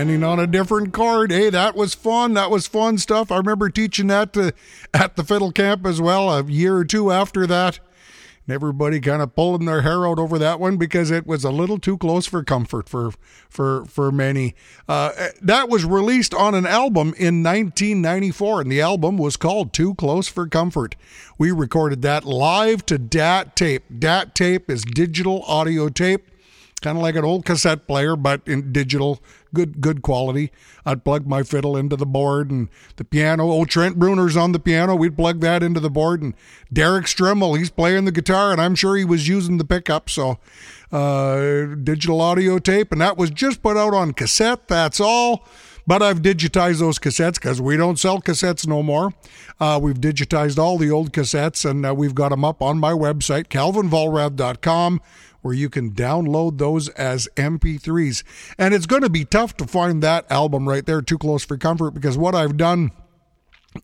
Ending 0.02 0.24
on 0.24 0.40
a 0.40 0.48
different 0.48 0.94
card. 0.94 1.30
Hey, 1.30 1.52
that 1.52 1.76
was 1.76 1.94
fun. 1.94 2.34
That 2.34 2.50
was 2.50 2.66
fun 2.66 2.98
stuff. 2.98 3.32
I 3.32 3.38
remember 3.38 3.70
teaching 3.70 4.08
that 4.08 4.34
to, 4.34 4.52
at 4.96 5.16
the 5.16 5.24
fiddle 5.24 5.52
camp 5.52 5.86
as 5.86 6.02
well 6.02 6.28
a 6.28 6.44
year 6.44 6.76
or 6.76 6.86
two 6.86 7.12
after 7.12 7.46
that. 7.46 7.80
And 8.48 8.56
everybody 8.56 9.00
kind 9.00 9.22
of 9.22 9.36
pulling 9.36 9.66
their 9.66 9.84
hair 9.84 10.08
out 10.08 10.18
over 10.18 10.40
that 10.40 10.60
one 10.60 10.78
because 10.78 11.12
it 11.12 11.28
was 11.28 11.44
a 11.44 11.52
little 11.52 11.78
too 11.78 12.00
close 12.00 12.26
for 12.26 12.44
comfort 12.44 12.90
for 12.90 13.12
for 13.48 13.86
for 13.86 14.12
many. 14.12 14.56
Uh, 14.90 15.12
that 15.40 15.70
was 15.70 15.86
released 15.86 16.34
on 16.34 16.56
an 16.56 16.66
album 16.66 17.10
in 17.20 17.44
1994, 17.44 18.62
and 18.62 18.72
the 18.72 18.82
album 18.82 19.18
was 19.18 19.38
called 19.38 19.72
"Too 19.72 19.94
Close 19.94 20.28
for 20.28 20.48
Comfort." 20.48 20.96
We 21.38 21.52
recorded 21.52 22.02
that 22.02 22.26
live 22.26 22.88
to 22.88 22.98
DAT 22.98 23.56
tape. 23.56 23.84
DAT 24.00 24.34
tape 24.34 24.68
is 24.68 24.82
digital 24.82 25.44
audio 25.44 25.90
tape 25.90 26.32
kind 26.82 26.98
of 26.98 27.04
like 27.04 27.16
an 27.16 27.24
old 27.24 27.46
cassette 27.46 27.88
player, 27.88 28.16
but 28.16 28.42
in 28.46 28.72
digital, 28.74 29.22
good 29.54 29.82
good 29.82 30.02
quality. 30.02 30.52
I'd 30.86 31.04
plug 31.04 31.28
my 31.28 31.44
fiddle 31.44 31.78
into 31.78 31.96
the 31.96 32.06
board 32.06 32.52
and 32.52 32.70
the 32.96 33.04
piano. 33.04 33.50
Oh, 33.52 33.66
Trent 33.66 33.98
Bruner's 33.98 34.38
on 34.38 34.52
the 34.52 34.60
piano. 34.60 34.96
We'd 34.96 35.18
plug 35.18 35.40
that 35.42 35.64
into 35.64 35.80
the 35.80 35.90
board, 35.90 36.22
and 36.22 36.34
Derek 36.72 37.06
Stremmel, 37.06 37.58
he's 37.58 37.70
playing 37.70 38.06
the 38.06 38.12
guitar, 38.12 38.52
and 38.52 38.62
I'm 38.62 38.76
sure 38.76 38.96
he 38.96 39.06
was 39.06 39.28
using 39.28 39.58
the 39.58 39.66
pickup. 39.66 40.10
So, 40.10 40.40
uh, 40.92 41.76
digital 41.84 42.22
audio 42.22 42.60
tape, 42.60 42.92
and 42.92 43.02
that 43.02 43.18
was 43.18 43.30
just 43.30 43.62
put 43.62 43.78
out 43.78 43.94
on 43.94 44.14
cassette. 44.14 44.68
That's 44.68 45.00
all. 45.00 45.46
But 45.88 46.04
I've 46.04 46.22
digitized 46.22 46.80
those 46.80 47.00
cassettes 47.00 47.36
because 47.36 47.60
we 47.60 47.76
don't 47.76 47.98
sell 47.98 48.22
cassettes 48.22 48.68
no 48.68 48.84
more. 48.84 49.14
Uh, 49.60 49.80
we've 49.82 50.00
digitized 50.00 50.58
all 50.60 50.78
the 50.78 50.92
old 50.92 51.12
cassettes 51.12 51.70
and 51.70 51.86
uh, 51.86 51.94
we've 51.94 52.16
got 52.16 52.30
them 52.30 52.46
up 52.46 52.62
on 52.62 52.78
my 52.78 52.92
website, 52.92 53.48
calvinvollrath.com 53.48 55.02
where 55.42 55.54
you 55.54 55.70
can 55.70 55.92
download 55.92 56.58
those 56.58 56.90
as 56.90 57.28
MP3s. 57.36 58.24
And 58.58 58.74
it's 58.74 58.86
going 58.86 59.02
to 59.02 59.10
be 59.10 59.26
tough 59.26 59.58
to 59.58 59.68
find 59.68 60.02
that 60.04 60.30
album 60.32 60.68
right 60.68 60.86
there, 60.86 61.02
Too 61.02 61.18
Close 61.18 61.44
for 61.44 61.58
Comfort, 61.58 61.92
because 61.92 62.18
what 62.18 62.36
I've 62.36 62.58
done 62.58 62.92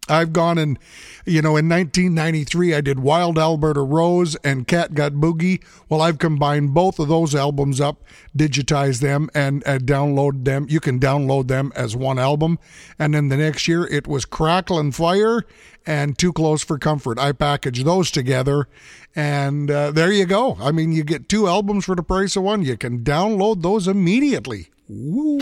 I've 0.10 0.34
gone 0.34 0.58
and, 0.58 0.78
you 1.26 1.42
know, 1.42 1.56
in 1.56 1.70
1993, 1.70 2.74
I 2.74 2.82
did 2.82 3.00
Wild 3.00 3.38
Alberta 3.38 3.82
Rose 3.82 4.36
and 4.38 4.68
Cat 4.68 4.94
Got 4.94 5.14
Boogie. 5.14 5.64
Well, 5.88 6.02
I've 6.02 6.20
combined 6.20 6.74
both 6.74 7.00
of 7.00 7.08
those 7.08 7.34
albums 7.34 7.80
up, 7.80 8.04
digitized 8.38 9.00
them, 9.00 9.30
and 9.34 9.66
uh, 9.66 9.80
download 9.80 10.44
them. 10.44 10.66
You 10.70 10.80
can 10.82 11.00
download 11.00 11.48
them 11.48 11.72
as 11.76 11.96
one 11.96 12.20
album. 12.20 12.60
And 13.00 13.14
then 13.14 13.30
the 13.30 13.38
next 13.38 13.68
year, 13.68 13.86
it 13.86 14.08
was 14.08 14.26
Crackle 14.26 14.80
and 14.80 14.94
Fire 14.94 15.46
and 15.86 16.18
Too 16.18 16.34
Close 16.34 16.64
for 16.64 16.78
Comfort. 16.78 17.18
I 17.18 17.32
packaged 17.32 17.86
those 17.86 18.12
together, 18.12 18.68
and 19.16 19.72
uh, 19.72 19.92
there 19.92 20.12
you 20.12 20.26
go. 20.26 20.58
I 20.60 20.72
mean, 20.72 20.92
you 20.92 21.04
get 21.06 21.30
two 21.30 21.48
albums 21.48 21.86
for 21.86 21.96
the 21.96 22.04
price 22.04 22.36
of 22.36 22.44
one. 22.44 22.64
You 22.64 22.76
can 22.76 23.00
download 23.06 23.62
those 23.62 23.88
immediately. 23.88 24.70
Woo. 24.90 25.38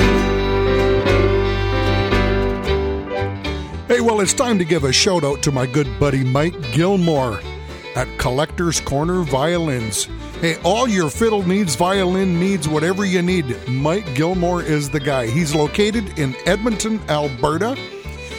Hey, 3.95 4.01
well, 4.01 4.19
it's 4.19 4.33
time 4.33 4.59
to 4.59 4.65
give 4.65 4.83
a 4.83 4.91
shout 4.91 5.23
out 5.23 5.41
to 5.43 5.53
my 5.53 5.65
good 5.65 5.87
buddy 6.01 6.21
Mike 6.21 6.73
Gilmore 6.73 7.39
at 7.95 8.09
Collector's 8.17 8.81
Corner 8.81 9.21
Violins. 9.21 10.09
Hey, 10.41 10.57
all 10.65 10.85
your 10.85 11.09
fiddle 11.09 11.47
needs, 11.47 11.75
violin 11.77 12.37
needs, 12.37 12.67
whatever 12.67 13.05
you 13.05 13.21
need, 13.21 13.55
Mike 13.69 14.13
Gilmore 14.13 14.61
is 14.61 14.89
the 14.89 14.99
guy. 14.99 15.27
He's 15.27 15.55
located 15.55 16.19
in 16.19 16.35
Edmonton, 16.45 16.99
Alberta. 17.07 17.75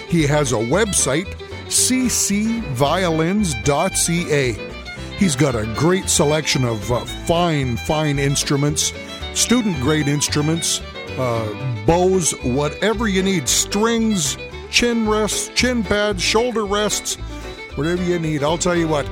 He 0.08 0.26
has 0.26 0.52
a 0.52 0.56
website, 0.56 1.34
ccviolins.ca. 1.68 2.76
He's 5.16 5.36
got 5.36 5.54
a 5.54 5.64
great 5.74 6.10
selection 6.10 6.66
of 6.66 6.92
uh, 6.92 7.02
fine, 7.06 7.78
fine 7.78 8.18
instruments, 8.18 8.92
student 9.32 9.80
grade 9.80 10.08
instruments, 10.08 10.82
uh, 11.16 11.82
bows, 11.86 12.32
whatever 12.42 13.08
you 13.08 13.22
need, 13.22 13.48
strings 13.48 14.36
chin 14.70 15.08
rests, 15.08 15.48
chin 15.54 15.82
pads, 15.82 16.22
shoulder 16.22 16.64
rests, 16.64 17.16
whatever 17.76 18.02
you 18.02 18.18
need. 18.18 18.42
I'll 18.42 18.58
tell 18.58 18.76
you 18.76 18.88
what, 18.88 19.08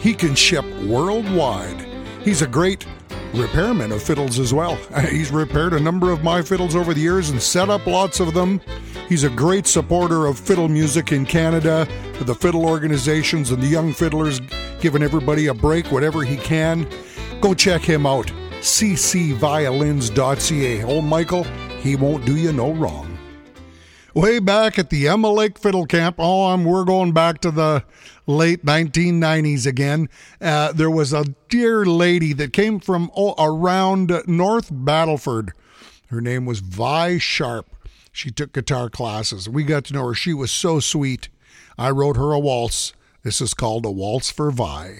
he 0.00 0.14
can 0.14 0.34
ship 0.34 0.64
worldwide. 0.82 1.86
He's 2.22 2.42
a 2.42 2.46
great 2.46 2.86
repairman 3.34 3.92
of 3.92 4.02
fiddles 4.02 4.38
as 4.38 4.52
well. 4.52 4.76
He's 5.10 5.30
repaired 5.30 5.72
a 5.72 5.80
number 5.80 6.10
of 6.10 6.22
my 6.22 6.42
fiddles 6.42 6.76
over 6.76 6.92
the 6.94 7.00
years 7.00 7.30
and 7.30 7.40
set 7.40 7.70
up 7.70 7.86
lots 7.86 8.20
of 8.20 8.34
them. 8.34 8.60
He's 9.08 9.24
a 9.24 9.30
great 9.30 9.66
supporter 9.66 10.26
of 10.26 10.38
fiddle 10.38 10.68
music 10.68 11.12
in 11.12 11.24
Canada, 11.26 11.88
the 12.20 12.34
fiddle 12.34 12.66
organizations 12.66 13.50
and 13.50 13.62
the 13.62 13.66
young 13.66 13.92
fiddlers, 13.92 14.40
giving 14.80 15.02
everybody 15.02 15.48
a 15.48 15.54
break, 15.54 15.92
whatever 15.92 16.22
he 16.22 16.36
can. 16.36 16.86
Go 17.40 17.54
check 17.54 17.82
him 17.82 18.06
out, 18.06 18.26
ccviolins.ca. 18.60 20.84
Old 20.84 21.04
Michael, 21.04 21.44
he 21.80 21.96
won't 21.96 22.24
do 22.24 22.36
you 22.36 22.52
no 22.52 22.72
wrong 22.72 23.11
way 24.14 24.38
back 24.38 24.78
at 24.78 24.90
the 24.90 25.08
Emma 25.08 25.30
Lake 25.30 25.58
Fiddle 25.58 25.86
Camp. 25.86 26.16
Oh, 26.18 26.46
I'm, 26.46 26.64
we're 26.64 26.84
going 26.84 27.12
back 27.12 27.40
to 27.42 27.50
the 27.50 27.84
late 28.26 28.64
1990s 28.64 29.66
again. 29.66 30.08
Uh, 30.40 30.72
there 30.72 30.90
was 30.90 31.12
a 31.12 31.24
dear 31.48 31.84
lady 31.84 32.32
that 32.34 32.52
came 32.52 32.80
from 32.80 33.10
oh, 33.16 33.34
around 33.38 34.12
North 34.26 34.70
Battleford. 34.72 35.50
Her 36.08 36.20
name 36.20 36.44
was 36.44 36.60
Vi 36.60 37.18
Sharp. 37.18 37.66
She 38.12 38.30
took 38.30 38.52
guitar 38.52 38.90
classes. 38.90 39.48
We 39.48 39.64
got 39.64 39.84
to 39.86 39.94
know 39.94 40.08
her. 40.08 40.14
She 40.14 40.34
was 40.34 40.50
so 40.50 40.80
sweet. 40.80 41.28
I 41.78 41.90
wrote 41.90 42.16
her 42.16 42.32
a 42.32 42.38
waltz. 42.38 42.92
This 43.22 43.40
is 43.40 43.54
called 43.54 43.86
A 43.86 43.90
Waltz 43.90 44.30
for 44.30 44.50
Vi. 44.50 44.98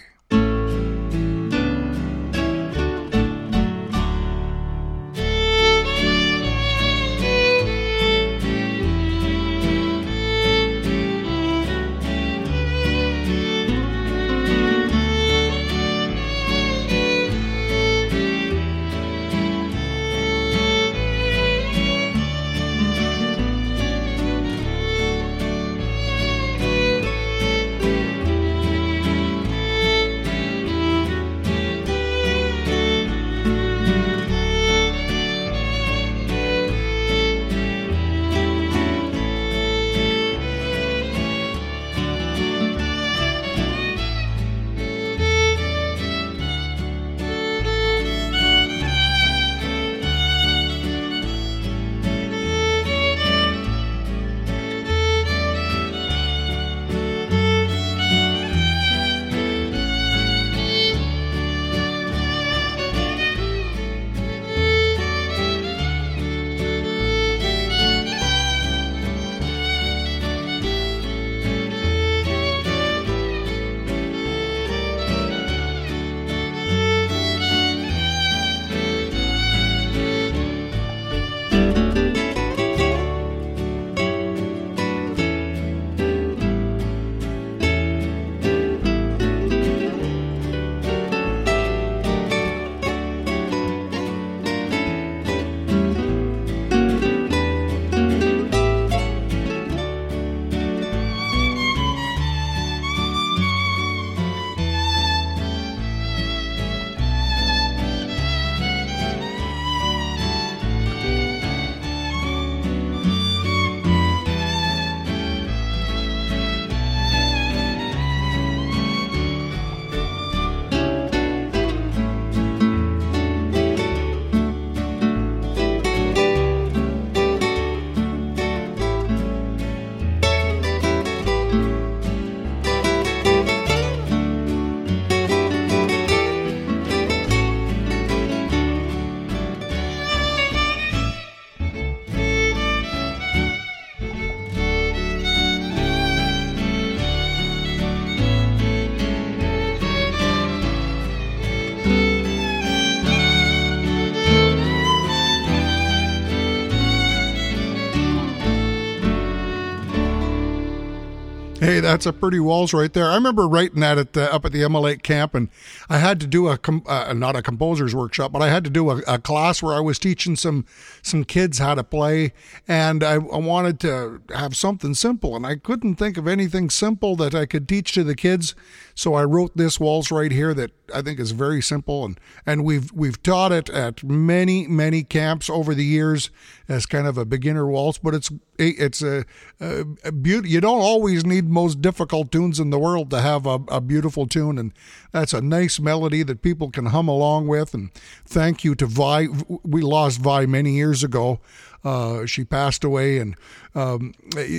That's 162.03 162.17
a 162.17 162.19
pretty 162.19 162.41
walls 162.41 162.75
right 162.75 162.93
there. 162.93 163.09
I 163.09 163.15
remember 163.15 163.47
writing 163.47 163.79
that 163.79 163.97
at 163.97 164.13
the, 164.13 164.33
up 164.33 164.45
at 164.45 164.51
the 164.51 164.67
Lake 164.67 165.05
camp, 165.05 165.37
and 165.37 165.49
I 165.89 165.99
had 165.99 166.19
to 166.21 166.27
do 166.27 166.49
a 166.49 166.59
uh, 166.87 167.13
not 167.13 167.37
a 167.37 167.43
composer's 167.43 167.95
workshop, 167.95 168.33
but 168.33 168.43
I 168.43 168.49
had 168.49 168.65
to 168.65 168.71
do 168.71 168.91
a, 168.91 169.03
a, 169.07 169.19
class 169.21 169.63
where 169.63 169.73
I 169.73 169.79
was 169.79 170.01
teaching 170.01 170.35
some 170.35 170.65
some 171.01 171.23
kids 171.23 171.59
how 171.59 171.77
to 171.77 171.85
play, 171.85 172.33
and 172.67 173.05
I, 173.05 173.15
I 173.15 173.39
wanted 173.39 173.79
to 173.81 174.21
have 174.35 174.57
something 174.57 174.95
simple, 174.95 175.37
and 175.37 175.47
I 175.47 175.55
couldn't 175.55 175.95
think 175.95 176.17
of 176.17 176.27
anything 176.27 176.71
simple 176.71 177.15
that 177.17 177.37
I 177.37 177.47
could 177.47 177.69
teach 177.69 177.93
to 177.93 178.03
the 178.03 178.17
kids, 178.17 178.57
so 178.95 179.15
I 179.15 179.25
wrote 179.25 179.57
this 179.57 179.81
waltz 179.81 180.11
right 180.11 180.31
here 180.31 180.55
that 180.55 180.71
I 180.95 181.03
think 181.03 181.19
is 181.19 181.31
very 181.31 181.63
simple, 181.63 182.05
and 182.05 182.21
and 182.45 182.65
we've 182.65 182.93
we've 182.93 183.23
taught 183.23 183.53
it 183.53 183.71
at 183.71 184.05
many 184.05 184.67
many 184.67 185.03
camps 185.03 185.49
over 185.49 185.75
the 185.75 185.85
years 185.85 186.31
as 186.69 186.87
kind 186.87 187.07
of 187.07 187.17
a 187.17 187.25
beginner 187.25 187.67
waltz. 187.67 187.99
But 187.99 188.15
it's 188.15 188.31
it's 188.59 189.03
a, 189.03 189.25
a, 189.61 189.85
a 190.05 190.13
beauty. 190.13 190.51
You 190.51 190.61
don't 190.61 190.81
always 190.81 191.25
need 191.25 191.49
most 191.49 191.81
difficult 191.81 192.31
tunes 192.31 192.61
in 192.61 192.71
the 192.71 192.79
world 192.79 193.11
to 193.11 193.21
have 193.21 193.47
a, 193.47 193.61
a 193.69 193.81
beautiful 193.81 194.27
tune, 194.27 194.59
and 194.59 194.73
that's 195.11 195.33
a 195.33 195.41
nice 195.41 195.81
melody 195.81 196.23
that 196.25 196.43
people 196.43 196.71
can 196.71 196.87
hum 196.87 197.09
along 197.09 197.49
with. 197.49 197.75
And 197.75 197.93
thank 198.27 198.65
you 198.65 198.75
to 198.77 198.87
Vi. 198.87 199.29
We 199.63 199.81
lost 199.83 200.21
Vi 200.21 200.47
many 200.47 200.77
years 200.77 201.03
ago. 201.03 201.41
Uh, 201.85 202.27
she 202.27 202.45
passed 202.45 202.85
away, 202.85 203.19
and 203.19 203.35
um, 203.75 204.15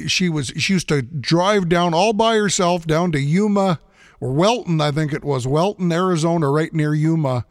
she 0.08 0.28
was 0.28 0.48
she 0.58 0.74
used 0.74 0.90
to 0.90 1.02
drive 1.02 1.70
down 1.70 1.94
all 1.94 2.14
by 2.14 2.36
herself 2.36 2.86
down 2.86 3.12
to 3.14 3.20
Yuma 3.20 3.80
Wellton, 4.32 4.80
I 4.80 4.92
think 4.92 5.14
it 5.14 5.24
was 5.24 5.46
Wellton, 5.46 5.92
Arizona, 5.92 6.50
right 6.50 6.74
near 6.74 6.94
Yuma. 6.94 7.46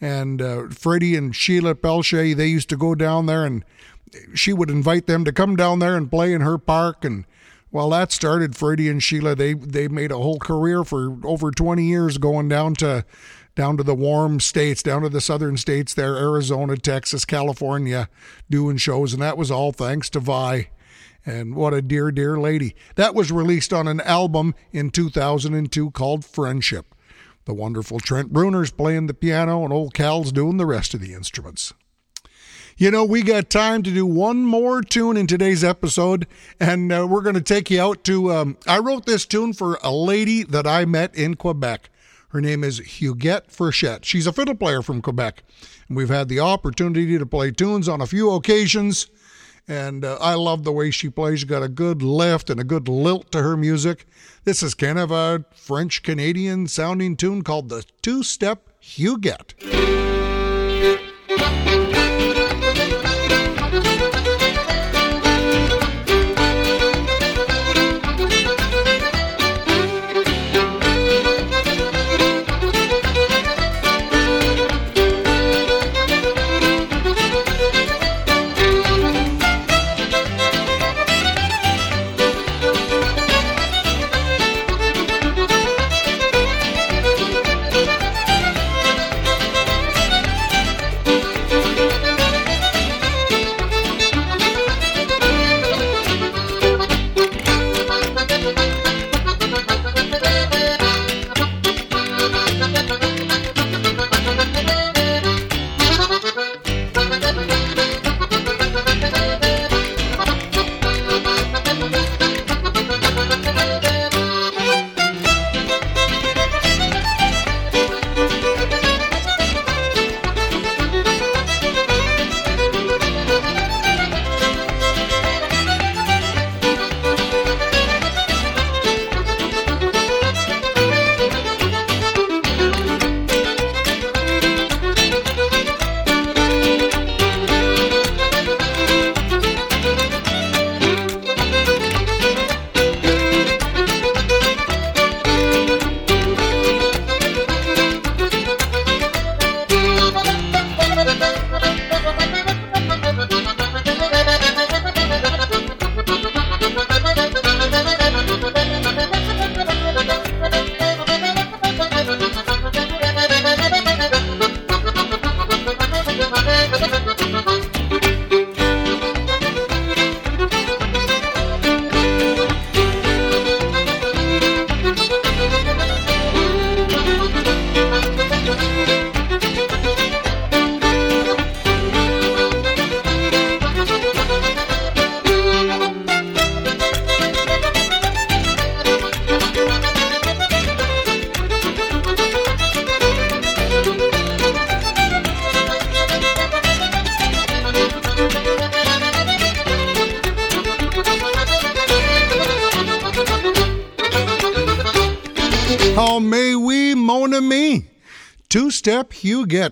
And 0.00 0.40
uh, 0.40 0.68
Freddie 0.68 1.16
and 1.16 1.34
Sheila 1.34 1.74
Pelche, 1.74 2.36
they 2.36 2.46
used 2.46 2.68
to 2.68 2.76
go 2.76 2.94
down 2.94 3.26
there, 3.26 3.44
and 3.44 3.64
she 4.34 4.52
would 4.52 4.70
invite 4.70 5.06
them 5.06 5.24
to 5.24 5.32
come 5.32 5.56
down 5.56 5.80
there 5.80 5.96
and 5.96 6.10
play 6.10 6.32
in 6.32 6.40
her 6.40 6.58
park. 6.58 7.04
And 7.04 7.24
well, 7.72 7.90
that 7.90 8.12
started 8.12 8.54
Freddie 8.54 8.88
and 8.88 9.02
Sheila. 9.02 9.34
They 9.34 9.54
they 9.54 9.88
made 9.88 10.12
a 10.12 10.18
whole 10.18 10.38
career 10.38 10.84
for 10.84 11.16
over 11.24 11.50
20 11.50 11.82
years 11.82 12.18
going 12.18 12.48
down 12.48 12.74
to 12.74 13.04
down 13.56 13.76
to 13.76 13.82
the 13.82 13.94
warm 13.94 14.38
states, 14.38 14.84
down 14.84 15.02
to 15.02 15.08
the 15.08 15.20
southern 15.20 15.56
states 15.56 15.92
there, 15.92 16.16
Arizona, 16.16 16.76
Texas, 16.76 17.24
California, 17.24 18.08
doing 18.48 18.76
shows, 18.76 19.12
and 19.12 19.20
that 19.20 19.36
was 19.36 19.50
all 19.50 19.72
thanks 19.72 20.08
to 20.10 20.20
Vi. 20.20 20.68
And 21.28 21.54
what 21.54 21.74
a 21.74 21.82
dear, 21.82 22.10
dear 22.10 22.38
lady. 22.38 22.74
That 22.94 23.14
was 23.14 23.30
released 23.30 23.70
on 23.70 23.86
an 23.86 24.00
album 24.00 24.54
in 24.72 24.88
2002 24.88 25.90
called 25.90 26.24
Friendship. 26.24 26.94
The 27.44 27.52
wonderful 27.52 28.00
Trent 28.00 28.32
Bruner's 28.32 28.70
playing 28.70 29.08
the 29.08 29.14
piano, 29.14 29.62
and 29.62 29.70
old 29.70 29.92
Cal's 29.92 30.32
doing 30.32 30.56
the 30.56 30.64
rest 30.64 30.94
of 30.94 31.02
the 31.02 31.12
instruments. 31.12 31.74
You 32.78 32.90
know, 32.90 33.04
we 33.04 33.22
got 33.22 33.50
time 33.50 33.82
to 33.82 33.90
do 33.90 34.06
one 34.06 34.46
more 34.46 34.80
tune 34.80 35.18
in 35.18 35.26
today's 35.26 35.62
episode, 35.62 36.26
and 36.58 36.90
uh, 36.90 37.06
we're 37.06 37.20
going 37.20 37.34
to 37.34 37.42
take 37.42 37.70
you 37.70 37.82
out 37.82 38.04
to. 38.04 38.32
Um, 38.32 38.56
I 38.66 38.78
wrote 38.78 39.04
this 39.04 39.26
tune 39.26 39.52
for 39.52 39.78
a 39.82 39.92
lady 39.92 40.44
that 40.44 40.66
I 40.66 40.86
met 40.86 41.14
in 41.14 41.34
Quebec. 41.34 41.90
Her 42.30 42.40
name 42.40 42.64
is 42.64 42.80
Huguette 42.80 43.48
Frechette. 43.54 44.06
She's 44.06 44.26
a 44.26 44.32
fiddle 44.32 44.54
player 44.54 44.80
from 44.80 45.02
Quebec. 45.02 45.42
And 45.88 45.96
we've 45.98 46.08
had 46.08 46.28
the 46.28 46.40
opportunity 46.40 47.18
to 47.18 47.26
play 47.26 47.50
tunes 47.50 47.86
on 47.86 48.00
a 48.00 48.06
few 48.06 48.30
occasions. 48.30 49.08
And 49.68 50.02
uh, 50.02 50.16
I 50.20 50.34
love 50.34 50.64
the 50.64 50.72
way 50.72 50.90
she 50.90 51.10
plays. 51.10 51.40
She's 51.40 51.48
got 51.48 51.62
a 51.62 51.68
good 51.68 52.02
lift 52.02 52.48
and 52.48 52.58
a 52.58 52.64
good 52.64 52.88
lilt 52.88 53.30
to 53.32 53.42
her 53.42 53.56
music. 53.56 54.06
This 54.44 54.62
is 54.62 54.72
kind 54.72 54.98
of 54.98 55.10
a 55.10 55.44
French 55.54 56.02
Canadian 56.02 56.66
sounding 56.66 57.16
tune 57.16 57.42
called 57.42 57.68
the 57.68 57.84
Two 58.00 58.22
Step 58.22 58.70
Huguette. 58.82 59.52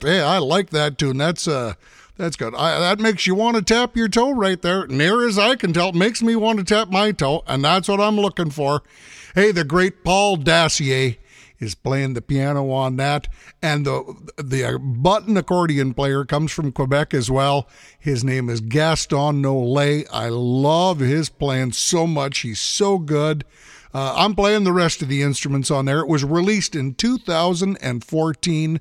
Hey, 0.02 0.20
I 0.20 0.38
like 0.38 0.70
that 0.70 0.98
tune. 0.98 1.18
That's 1.18 1.46
uh 1.48 1.74
that's 2.16 2.36
good. 2.36 2.54
I, 2.54 2.78
that 2.80 2.98
makes 2.98 3.26
you 3.26 3.34
want 3.34 3.56
to 3.56 3.62
tap 3.62 3.94
your 3.96 4.08
toe 4.08 4.30
right 4.30 4.60
there. 4.60 4.86
Near 4.86 5.26
as 5.26 5.38
I 5.38 5.54
can 5.54 5.72
tell, 5.72 5.92
makes 5.92 6.22
me 6.22 6.34
want 6.34 6.58
to 6.58 6.64
tap 6.64 6.88
my 6.88 7.12
toe, 7.12 7.44
and 7.46 7.62
that's 7.62 7.88
what 7.88 8.00
I'm 8.00 8.16
looking 8.16 8.50
for. 8.50 8.82
Hey, 9.34 9.52
the 9.52 9.64
great 9.64 10.02
Paul 10.02 10.36
Dacier 10.36 11.16
is 11.58 11.74
playing 11.74 12.14
the 12.14 12.22
piano 12.22 12.70
on 12.70 12.96
that, 12.96 13.28
and 13.62 13.84
the 13.84 14.32
the 14.38 14.64
uh, 14.64 14.78
button 14.78 15.36
accordion 15.36 15.94
player 15.94 16.24
comes 16.24 16.52
from 16.52 16.72
Quebec 16.72 17.12
as 17.12 17.30
well. 17.30 17.68
His 17.98 18.24
name 18.24 18.48
is 18.48 18.60
Gaston 18.60 19.42
Nolet. 19.42 20.06
I 20.10 20.28
love 20.28 21.00
his 21.00 21.28
playing 21.28 21.72
so 21.72 22.06
much. 22.06 22.38
He's 22.38 22.60
so 22.60 22.98
good. 22.98 23.44
Uh, 23.92 24.14
I'm 24.16 24.34
playing 24.34 24.64
the 24.64 24.72
rest 24.72 25.00
of 25.00 25.08
the 25.08 25.22
instruments 25.22 25.70
on 25.70 25.84
there. 25.86 26.00
It 26.00 26.08
was 26.08 26.24
released 26.24 26.74
in 26.74 26.94
2014 26.94 28.80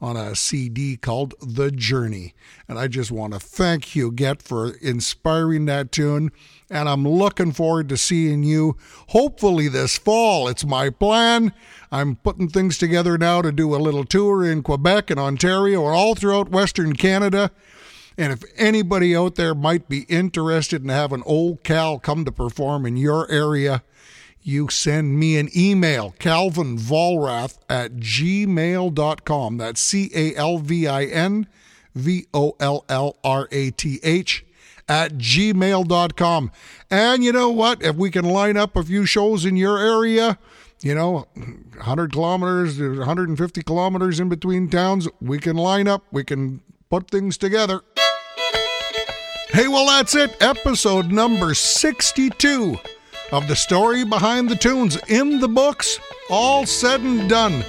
on 0.00 0.16
a 0.16 0.34
CD 0.34 0.96
called 0.96 1.34
The 1.40 1.70
Journey. 1.70 2.34
And 2.68 2.78
I 2.78 2.88
just 2.88 3.10
want 3.10 3.34
to 3.34 3.38
thank 3.38 3.84
Huguette 3.84 4.42
for 4.42 4.74
inspiring 4.76 5.66
that 5.66 5.92
tune. 5.92 6.32
And 6.70 6.88
I'm 6.88 7.06
looking 7.06 7.52
forward 7.52 7.88
to 7.90 7.96
seeing 7.96 8.42
you 8.42 8.76
hopefully 9.08 9.68
this 9.68 9.98
fall. 9.98 10.48
It's 10.48 10.64
my 10.64 10.90
plan. 10.90 11.52
I'm 11.92 12.16
putting 12.16 12.48
things 12.48 12.78
together 12.78 13.18
now 13.18 13.42
to 13.42 13.52
do 13.52 13.74
a 13.74 13.76
little 13.76 14.04
tour 14.04 14.44
in 14.44 14.62
Quebec 14.62 15.10
and 15.10 15.20
Ontario 15.20 15.84
and 15.86 15.94
all 15.94 16.14
throughout 16.14 16.50
Western 16.50 16.94
Canada. 16.94 17.50
And 18.16 18.32
if 18.32 18.42
anybody 18.56 19.16
out 19.16 19.36
there 19.36 19.54
might 19.54 19.88
be 19.88 20.00
interested 20.02 20.82
in 20.82 20.88
having 20.88 21.22
Old 21.24 21.62
Cal 21.62 21.98
come 21.98 22.24
to 22.24 22.32
perform 22.32 22.84
in 22.86 22.96
your 22.96 23.30
area, 23.30 23.82
you 24.42 24.68
send 24.68 25.18
me 25.18 25.36
an 25.36 25.48
email, 25.56 26.14
Calvin 26.18 26.76
Vollrath 26.76 27.58
at 27.68 27.96
gmail.com. 27.96 29.56
That's 29.56 29.80
C 29.80 30.10
A 30.14 30.34
L 30.36 30.58
V 30.58 30.86
I 30.86 31.04
N 31.04 31.46
V 31.94 32.26
O 32.32 32.56
L 32.58 32.84
L 32.88 33.16
R 33.22 33.48
A 33.52 33.70
T 33.70 34.00
H 34.02 34.44
at 34.88 35.12
gmail.com. 35.12 36.50
And 36.90 37.24
you 37.24 37.32
know 37.32 37.50
what? 37.50 37.82
If 37.82 37.96
we 37.96 38.10
can 38.10 38.24
line 38.24 38.56
up 38.56 38.76
a 38.76 38.82
few 38.82 39.06
shows 39.06 39.44
in 39.44 39.56
your 39.56 39.78
area, 39.78 40.38
you 40.80 40.94
know, 40.94 41.26
100 41.34 42.12
kilometers, 42.12 42.80
150 42.80 43.62
kilometers 43.62 44.18
in 44.18 44.28
between 44.28 44.68
towns, 44.68 45.08
we 45.20 45.38
can 45.38 45.56
line 45.56 45.86
up, 45.86 46.04
we 46.10 46.24
can 46.24 46.60
put 46.88 47.10
things 47.10 47.36
together. 47.36 47.82
Hey, 49.50 49.68
well, 49.68 49.86
that's 49.86 50.14
it. 50.14 50.36
Episode 50.40 51.12
number 51.12 51.54
62 51.54 52.78
of 53.32 53.48
the 53.48 53.56
story 53.56 54.04
behind 54.04 54.48
the 54.48 54.56
tunes 54.56 54.96
in 55.08 55.40
the 55.40 55.48
books, 55.48 55.98
all 56.28 56.66
said 56.66 57.00
and 57.00 57.28
done. 57.28 57.64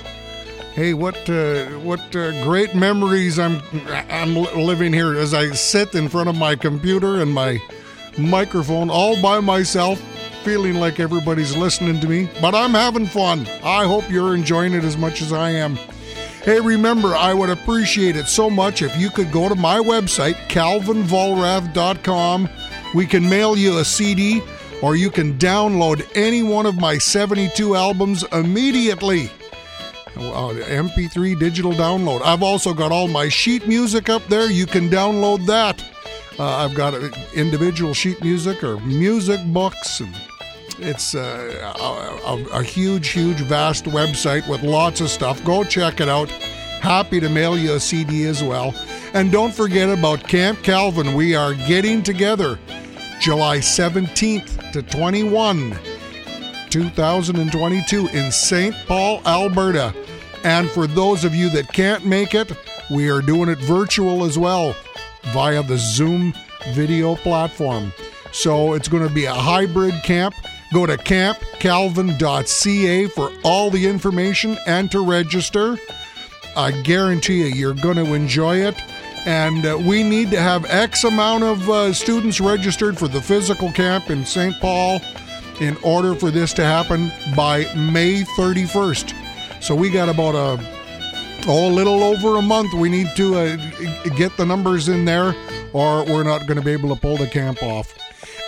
Hey, 0.74 0.94
what 0.94 1.30
uh, 1.30 1.66
what 1.80 2.16
uh, 2.16 2.44
great 2.44 2.74
memories 2.74 3.38
I'm 3.38 3.62
I'm 4.10 4.36
living 4.36 4.94
here 4.94 5.18
as 5.18 5.34
I 5.34 5.52
sit 5.52 5.96
in 5.96 6.08
front 6.08 6.30
of 6.30 6.36
my 6.36 6.56
computer 6.56 7.22
and 7.22 7.34
my 7.34 7.60
microphone 8.18 8.90
all 8.90 9.22
by 9.22 9.42
myself, 9.42 10.00
feeling 10.44 10.76
like 10.76 11.00
everybody's 11.00 11.58
listening 11.58 12.00
to 12.00 12.08
me. 12.08 12.30
But 12.40 12.56
I'm 12.56 12.72
having 12.72 13.06
fun. 13.06 13.46
I 13.64 13.86
hope 13.86 14.10
you're 14.10 14.34
enjoying 14.34 14.74
it 14.74 14.86
as 14.86 14.98
much 14.98 15.22
as 15.22 15.34
I 15.34 15.50
am. 15.52 15.78
Hey, 16.44 16.60
remember, 16.60 17.10
I 17.10 17.34
would 17.34 17.52
appreciate 17.52 18.16
it 18.16 18.28
so 18.28 18.50
much 18.50 18.82
if 18.82 18.98
you 18.98 19.12
could 19.12 19.32
go 19.32 19.48
to 19.48 19.56
my 19.56 19.78
website, 19.78 20.34
calvinvollrath.com. 20.48 22.50
We 22.96 23.06
can 23.06 23.30
mail 23.30 23.56
you 23.56 23.78
a 23.78 23.86
CD 23.86 24.42
or 24.82 24.96
you 24.96 25.10
can 25.10 25.38
download 25.38 26.08
any 26.16 26.44
one 26.44 26.66
of 26.66 26.76
my 26.76 26.98
72 26.98 27.76
albums 27.76 28.24
immediately. 28.32 29.30
Uh, 30.18 30.54
MP3 30.68 31.40
digital 31.40 31.72
download. 31.72 32.22
I've 32.24 32.44
also 32.44 32.74
got 32.74 32.92
all 32.92 33.08
my 33.08 33.30
sheet 33.30 33.68
music 33.68 34.10
up 34.10 34.26
there. 34.28 34.52
You 34.52 34.66
can 34.66 34.90
download 34.90 35.46
that. 35.46 35.84
Uh, 36.38 36.66
I've 36.66 36.76
got 36.76 36.94
uh, 36.94 37.10
individual 37.34 37.94
sheet 37.94 38.22
music 38.22 38.64
or 38.64 38.78
music 38.82 39.40
books. 39.48 40.02
And 40.02 40.14
it's 40.80 41.16
uh, 41.16 41.74
a, 41.80 42.28
a, 42.28 42.60
a 42.60 42.64
huge, 42.64 43.10
huge, 43.10 43.38
vast 43.42 43.86
website 43.86 44.48
with 44.50 44.64
lots 44.64 45.00
of 45.00 45.10
stuff. 45.10 45.44
Go 45.46 45.64
check 45.64 46.02
it 46.02 46.10
out. 46.10 46.30
Happy 46.82 47.20
to 47.20 47.30
mail 47.30 47.58
you 47.58 47.74
a 47.74 47.80
CD 47.80 48.26
as 48.26 48.44
well. 48.44 48.74
And 49.14 49.32
don't 49.32 49.54
forget 49.54 49.90
about 49.90 50.28
Camp 50.28 50.62
Calvin. 50.64 51.14
We 51.14 51.36
are 51.36 51.54
getting 51.54 52.02
together 52.02 52.58
July 53.22 53.60
17th 53.60 54.72
to 54.72 54.82
21, 54.82 55.78
2022 56.72 58.08
in 58.08 58.32
St. 58.32 58.76
Paul, 58.88 59.22
Alberta. 59.28 59.94
And 60.44 60.68
for 60.68 60.88
those 60.88 61.24
of 61.24 61.36
you 61.36 61.48
that 61.52 61.72
can't 61.72 62.04
make 62.04 62.34
it, 62.34 62.52
we 62.90 63.12
are 63.12 63.22
doing 63.22 63.48
it 63.48 63.60
virtual 63.60 64.26
as 64.26 64.40
well 64.40 64.76
via 65.34 65.62
the 65.62 65.78
Zoom 65.78 66.34
video 66.70 67.16
platform. 67.16 67.94
So 68.32 68.74
it's 68.74 68.88
going 68.88 69.08
to 69.08 69.14
be 69.14 69.26
a 69.26 69.34
hybrid 69.34 70.02
camp. 70.02 70.34
Go 70.74 70.88
to 70.88 70.98
campcalvin.ca 70.98 73.08
for 73.10 73.32
all 73.44 73.70
the 73.70 73.86
information 73.86 74.58
and 74.66 74.90
to 74.90 75.06
register. 75.06 75.78
I 76.58 76.72
guarantee 76.72 77.48
you, 77.48 77.54
you're 77.54 77.76
going 77.76 77.98
to 77.98 78.16
enjoy 78.16 78.58
it. 78.58 78.82
And 79.26 79.66
uh, 79.66 79.78
we 79.78 80.04
need 80.04 80.32
to 80.32 80.42
have 80.42 80.66
X 80.66 81.04
amount 81.04 81.44
of 81.44 81.70
uh, 81.70 81.94
students 81.94 82.42
registered 82.42 82.98
for 82.98 83.08
the 83.08 83.22
physical 83.22 83.72
camp 83.72 84.10
in 84.10 84.26
St. 84.26 84.60
Paul 84.60 85.00
in 85.60 85.78
order 85.84 86.16
for 86.16 86.32
this 86.32 86.54
to 86.54 86.64
happen 86.64 87.12
by 87.36 87.72
May 87.76 88.24
31st. 88.36 89.14
So 89.62 89.76
we 89.76 89.92
got 89.92 90.10
about 90.10 90.34
a 90.34 90.82
oh, 91.48 91.70
a 91.70 91.72
little 91.72 92.04
over 92.04 92.38
a 92.38 92.42
month. 92.42 92.74
We 92.74 92.90
need 92.90 93.10
to 93.16 93.36
uh, 93.36 93.58
get 94.16 94.36
the 94.38 94.46
numbers 94.46 94.90
in 94.90 95.06
there, 95.06 95.36
or 95.72 96.04
we're 96.06 96.24
not 96.24 96.48
going 96.48 96.58
to 96.58 96.66
be 96.66 96.72
able 96.72 96.94
to 96.96 97.00
pull 97.00 97.18
the 97.18 97.28
camp 97.28 97.62
off. 97.62 97.94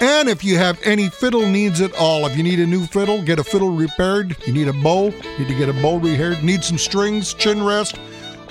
And 0.01 0.27
if 0.27 0.43
you 0.43 0.57
have 0.57 0.79
any 0.83 1.07
fiddle 1.07 1.47
needs 1.47 1.81
at 1.81 1.93
all, 1.95 2.25
if 2.25 2.35
you 2.35 2.43
need 2.43 2.59
a 2.59 2.65
new 2.65 2.85
fiddle, 2.85 3.21
get 3.21 3.39
a 3.39 3.43
fiddle 3.43 3.69
repaired, 3.69 4.35
you 4.45 4.51
need 4.51 4.67
a 4.67 4.73
bow, 4.73 5.09
need 5.37 5.47
to 5.47 5.55
get 5.55 5.69
a 5.69 5.73
bow 5.73 5.97
repaired, 5.97 6.43
need 6.43 6.63
some 6.63 6.77
strings, 6.77 7.33
chin 7.33 7.63
rest, 7.63 7.99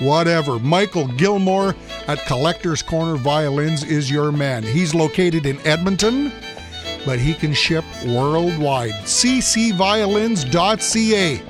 whatever. 0.03 0.59
Michael 0.59 1.07
Gilmore 1.07 1.73
at 2.07 2.25
Collector's 2.25 2.81
Corner 2.81 3.15
Violins 3.15 3.83
is 3.83 4.11
your 4.11 4.31
man. 4.31 4.63
He's 4.63 4.93
located 4.93 5.45
in 5.45 5.59
Edmonton, 5.65 6.31
but 7.05 7.19
he 7.19 7.33
can 7.33 7.53
ship 7.53 7.85
worldwide. 8.05 8.91
ccviolins.ca. 9.05 11.41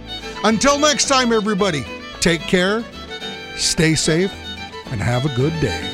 Until 0.43 0.80
next 0.80 1.08
time, 1.08 1.32
everybody, 1.32 1.86
take 2.20 2.41
care, 2.41 2.84
stay 3.56 3.95
safe, 3.95 4.34
and 4.91 5.01
have 5.01 5.26
a 5.26 5.34
good 5.36 5.58
day. 5.62 5.89